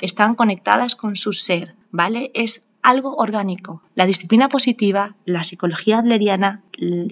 están 0.00 0.34
conectadas 0.34 0.96
con 0.96 1.16
su 1.16 1.32
ser, 1.32 1.74
¿vale? 1.90 2.30
Es 2.34 2.62
algo 2.84 3.16
orgánico. 3.16 3.82
La 3.94 4.04
disciplina 4.04 4.48
positiva, 4.48 5.16
la 5.24 5.42
psicología 5.42 5.98
adleriana, 5.98 6.62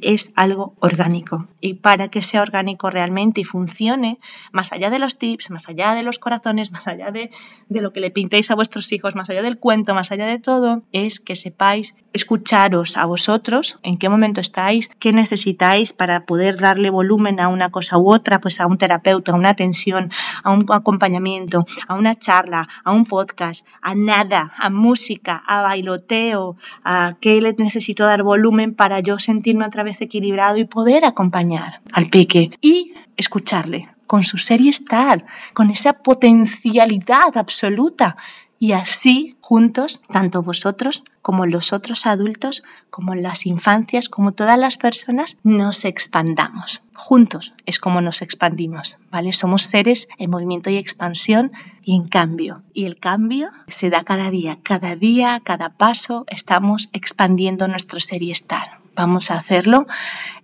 es 0.02 0.32
algo 0.36 0.74
orgánico. 0.80 1.48
Y 1.60 1.74
para 1.74 2.08
que 2.08 2.22
sea 2.22 2.42
orgánico 2.42 2.90
realmente 2.90 3.40
y 3.40 3.44
funcione, 3.44 4.18
más 4.52 4.72
allá 4.72 4.90
de 4.90 4.98
los 4.98 5.18
tips, 5.18 5.50
más 5.50 5.68
allá 5.68 5.94
de 5.94 6.02
los 6.02 6.18
corazones, 6.18 6.72
más 6.72 6.88
allá 6.88 7.10
de, 7.10 7.30
de 7.68 7.80
lo 7.80 7.92
que 7.92 8.00
le 8.00 8.10
pintéis 8.10 8.50
a 8.50 8.54
vuestros 8.54 8.92
hijos, 8.92 9.14
más 9.14 9.30
allá 9.30 9.42
del 9.42 9.58
cuento, 9.58 9.94
más 9.94 10.12
allá 10.12 10.26
de 10.26 10.38
todo, 10.38 10.82
es 10.92 11.20
que 11.20 11.36
sepáis 11.36 11.94
escucharos 12.12 12.96
a 12.96 13.06
vosotros, 13.06 13.78
en 13.82 13.96
qué 13.96 14.08
momento 14.08 14.40
estáis, 14.40 14.90
qué 14.98 15.12
necesitáis 15.12 15.92
para 15.92 16.26
poder 16.26 16.58
darle 16.58 16.90
volumen 16.90 17.40
a 17.40 17.48
una 17.48 17.70
cosa 17.70 17.96
u 17.98 18.12
otra, 18.12 18.40
pues 18.40 18.60
a 18.60 18.66
un 18.66 18.76
terapeuta, 18.76 19.32
a 19.32 19.36
una 19.36 19.50
atención, 19.50 20.10
a 20.42 20.52
un 20.52 20.66
acompañamiento, 20.70 21.64
a 21.88 21.94
una 21.94 22.14
charla, 22.14 22.68
a 22.84 22.92
un 22.92 23.06
podcast, 23.06 23.66
a 23.80 23.94
nada, 23.94 24.52
a 24.58 24.68
música, 24.68 25.42
a 25.46 25.61
bailoteo, 25.62 26.56
a 26.84 27.16
qué 27.20 27.40
le 27.40 27.54
necesito 27.54 28.04
dar 28.04 28.22
volumen 28.22 28.74
para 28.74 29.00
yo 29.00 29.18
sentirme 29.18 29.64
otra 29.64 29.82
vez 29.82 30.00
equilibrado 30.00 30.58
y 30.58 30.64
poder 30.64 31.04
acompañar 31.04 31.80
al 31.92 32.08
peque 32.08 32.50
y 32.60 32.94
escucharle 33.16 33.88
con 34.06 34.24
su 34.24 34.36
ser 34.36 34.60
y 34.60 34.68
estar, 34.68 35.24
con 35.54 35.70
esa 35.70 35.94
potencialidad 35.94 37.36
absoluta 37.36 38.16
y 38.62 38.74
así 38.74 39.34
juntos, 39.40 40.00
tanto 40.12 40.40
vosotros 40.40 41.02
como 41.20 41.46
los 41.46 41.72
otros 41.72 42.06
adultos, 42.06 42.62
como 42.90 43.16
las 43.16 43.44
infancias, 43.46 44.08
como 44.08 44.30
todas 44.30 44.56
las 44.56 44.76
personas, 44.76 45.36
nos 45.42 45.84
expandamos. 45.84 46.84
Juntos 46.94 47.54
es 47.66 47.80
como 47.80 48.00
nos 48.00 48.22
expandimos, 48.22 48.98
¿vale? 49.10 49.32
Somos 49.32 49.64
seres 49.64 50.06
en 50.16 50.30
movimiento 50.30 50.70
y 50.70 50.76
expansión 50.76 51.50
y 51.82 51.96
en 51.96 52.06
cambio. 52.06 52.62
Y 52.72 52.84
el 52.84 52.98
cambio 52.98 53.50
se 53.66 53.90
da 53.90 54.04
cada 54.04 54.30
día, 54.30 54.60
cada 54.62 54.94
día, 54.94 55.40
cada 55.42 55.70
paso 55.70 56.24
estamos 56.28 56.88
expandiendo 56.92 57.66
nuestro 57.66 57.98
ser 57.98 58.22
y 58.22 58.30
estar. 58.30 58.81
Vamos 58.94 59.30
a 59.30 59.34
hacerlo 59.34 59.86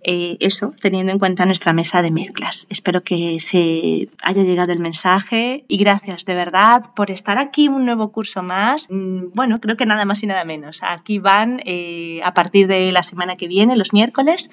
eh, 0.01 0.37
eso, 0.39 0.73
teniendo 0.81 1.11
en 1.11 1.19
cuenta 1.19 1.45
nuestra 1.45 1.73
mesa 1.73 2.01
de 2.01 2.09
mezclas. 2.09 2.67
Espero 2.69 3.03
que 3.03 3.39
se 3.41 4.09
haya 4.23 4.43
llegado 4.43 4.71
el 4.71 4.79
mensaje 4.79 5.65
y 5.67 5.77
gracias 5.77 6.23
de 6.23 6.35
verdad 6.35 6.85
por 6.95 7.11
estar 7.11 7.37
aquí 7.37 7.67
un 7.67 7.85
nuevo 7.85 8.11
curso 8.11 8.41
más. 8.41 8.89
Mm, 8.89 9.33
bueno, 9.33 9.59
creo 9.59 9.75
que 9.75 9.85
nada 9.85 10.05
más 10.05 10.23
y 10.23 10.27
nada 10.27 10.45
menos. 10.45 10.81
Aquí 10.83 11.19
van 11.19 11.61
eh, 11.65 12.21
a 12.23 12.33
partir 12.33 12.67
de 12.67 12.91
la 12.93 13.03
semana 13.03 13.35
que 13.35 13.49
viene, 13.49 13.75
los 13.75 13.91
miércoles, 13.91 14.49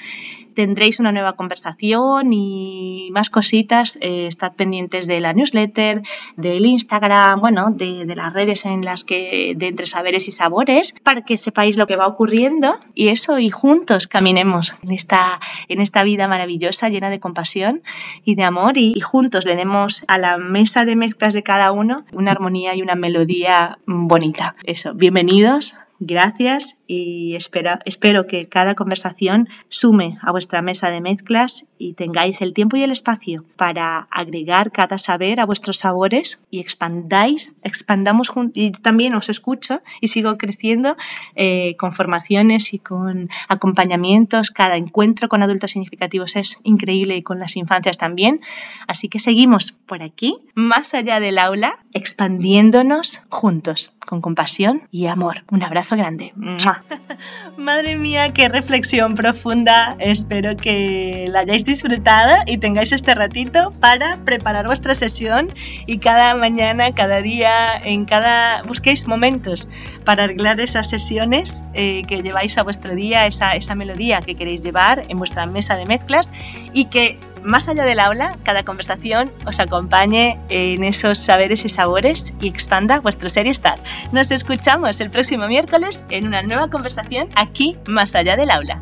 tendréis 0.54 0.98
una 0.98 1.12
nueva 1.12 1.34
conversación 1.34 2.32
y 2.32 3.10
más 3.12 3.30
cositas. 3.30 3.98
Eh, 4.00 4.26
estad 4.26 4.52
pendientes 4.54 5.06
de 5.06 5.20
la 5.20 5.32
newsletter, 5.32 6.02
del 6.36 6.66
Instagram, 6.66 7.40
bueno, 7.40 7.70
de, 7.70 8.04
de, 8.04 8.16
las 8.16 8.32
redes 8.32 8.64
en 8.64 8.82
las 8.82 9.04
que, 9.04 9.54
de 9.56 9.68
entre 9.68 9.86
saberes 9.86 10.26
y 10.26 10.32
sabores, 10.32 10.92
para 11.04 11.22
que 11.22 11.36
sepáis 11.36 11.76
lo 11.76 11.86
que 11.86 11.96
va 11.96 12.08
ocurriendo 12.08 12.80
y 12.94 13.08
eso, 13.08 13.38
y 13.38 13.50
juntos 13.50 13.85
caminemos 14.08 14.76
en 14.82 14.92
esta 14.92 15.40
en 15.68 15.80
esta 15.80 16.02
vida 16.02 16.28
maravillosa, 16.28 16.88
llena 16.88 17.10
de 17.10 17.20
compasión 17.20 17.82
y 18.24 18.34
de 18.34 18.42
amor 18.42 18.76
y, 18.76 18.98
juntos 19.00 19.44
le 19.44 19.56
demos 19.56 20.04
a 20.08 20.18
la 20.18 20.36
mesa 20.36 20.84
de 20.84 20.96
mezclas 20.96 21.34
de 21.34 21.42
cada 21.42 21.72
uno 21.72 22.04
una 22.12 22.32
armonía 22.32 22.74
y 22.74 22.82
una 22.82 22.96
melodía 22.96 23.78
bonita. 23.86 24.56
Eso, 24.64 24.94
bienvenidos 24.94 25.74
Gracias 25.98 26.76
y 26.86 27.34
espero, 27.36 28.26
que 28.26 28.48
cada 28.48 28.74
conversación 28.74 29.48
sume 29.68 30.18
a 30.20 30.30
vuestra 30.30 30.60
mesa 30.60 30.90
de 30.90 31.00
mezclas 31.00 31.64
y 31.78 31.94
tengáis 31.94 32.42
el 32.42 32.52
tiempo 32.52 32.76
y 32.76 32.82
el 32.82 32.90
espacio 32.90 33.44
para 33.56 34.06
agregar 34.10 34.72
cada 34.72 34.98
saber 34.98 35.40
a 35.40 35.46
vuestros 35.46 35.78
sabores 35.78 36.38
y 36.50 36.60
expandáis, 36.60 37.54
expandamos 37.62 38.30
y 38.54 38.72
también 38.72 39.14
os 39.14 39.30
escucho 39.30 39.80
y 40.00 40.08
sigo 40.08 40.36
creciendo 40.36 40.96
eh, 41.34 41.76
con 41.76 41.92
formaciones 41.92 42.74
y 42.74 42.78
con 42.78 43.30
acompañamientos. 43.48 44.50
Cada 44.50 44.76
encuentro 44.76 45.28
con 45.28 45.42
adultos 45.42 45.72
significativos 45.72 46.36
es 46.36 46.58
increíble 46.62 47.16
y 47.16 47.22
con 47.22 47.40
las 47.40 47.56
infancias 47.56 47.96
también. 47.96 48.40
Así 48.86 49.08
que 49.08 49.18
seguimos 49.18 49.72
por 49.72 50.02
aquí, 50.02 50.36
más 50.54 50.94
allá 50.94 51.20
del 51.20 51.38
aula, 51.38 51.74
expandiéndonos 51.92 53.22
juntos 53.30 53.92
con 54.06 54.20
compasión 54.20 54.82
y 54.90 55.06
amor. 55.06 55.44
Un 55.50 55.62
abrazo 55.62 55.85
grande. 55.94 56.32
Madre 57.56 57.96
mía, 57.96 58.32
qué 58.32 58.48
reflexión 58.48 59.14
profunda. 59.14 59.96
Espero 60.00 60.56
que 60.56 61.26
la 61.28 61.40
hayáis 61.40 61.64
disfrutado 61.64 62.34
y 62.46 62.58
tengáis 62.58 62.92
este 62.92 63.14
ratito 63.14 63.72
para 63.78 64.16
preparar 64.24 64.66
vuestra 64.66 64.94
sesión 64.94 65.48
y 65.86 65.98
cada 65.98 66.34
mañana, 66.34 66.92
cada 66.92 67.22
día, 67.22 67.76
en 67.76 68.04
cada... 68.04 68.62
busquéis 68.62 69.06
momentos 69.06 69.68
para 70.04 70.24
arreglar 70.24 70.60
esas 70.60 70.88
sesiones 70.88 71.64
eh, 71.74 72.02
que 72.08 72.22
lleváis 72.22 72.58
a 72.58 72.62
vuestro 72.62 72.94
día, 72.94 73.26
esa, 73.26 73.52
esa 73.52 73.74
melodía 73.74 74.20
que 74.20 74.34
queréis 74.34 74.62
llevar 74.62 75.04
en 75.08 75.18
vuestra 75.18 75.46
mesa 75.46 75.76
de 75.76 75.86
mezclas 75.86 76.32
y 76.72 76.86
que 76.86 77.18
más 77.46 77.68
allá 77.68 77.84
del 77.84 78.00
aula, 78.00 78.36
cada 78.42 78.64
conversación 78.64 79.32
os 79.46 79.60
acompañe 79.60 80.38
en 80.48 80.84
esos 80.84 81.18
saberes 81.18 81.64
y 81.64 81.68
sabores 81.68 82.34
y 82.40 82.48
expanda 82.48 83.00
vuestro 83.00 83.28
estar. 83.46 83.78
Nos 84.12 84.30
escuchamos 84.32 85.00
el 85.00 85.10
próximo 85.10 85.46
miércoles 85.46 86.04
en 86.10 86.26
una 86.26 86.42
nueva 86.42 86.68
conversación 86.68 87.28
aquí, 87.36 87.78
más 87.86 88.14
allá 88.14 88.36
del 88.36 88.50
aula. 88.50 88.80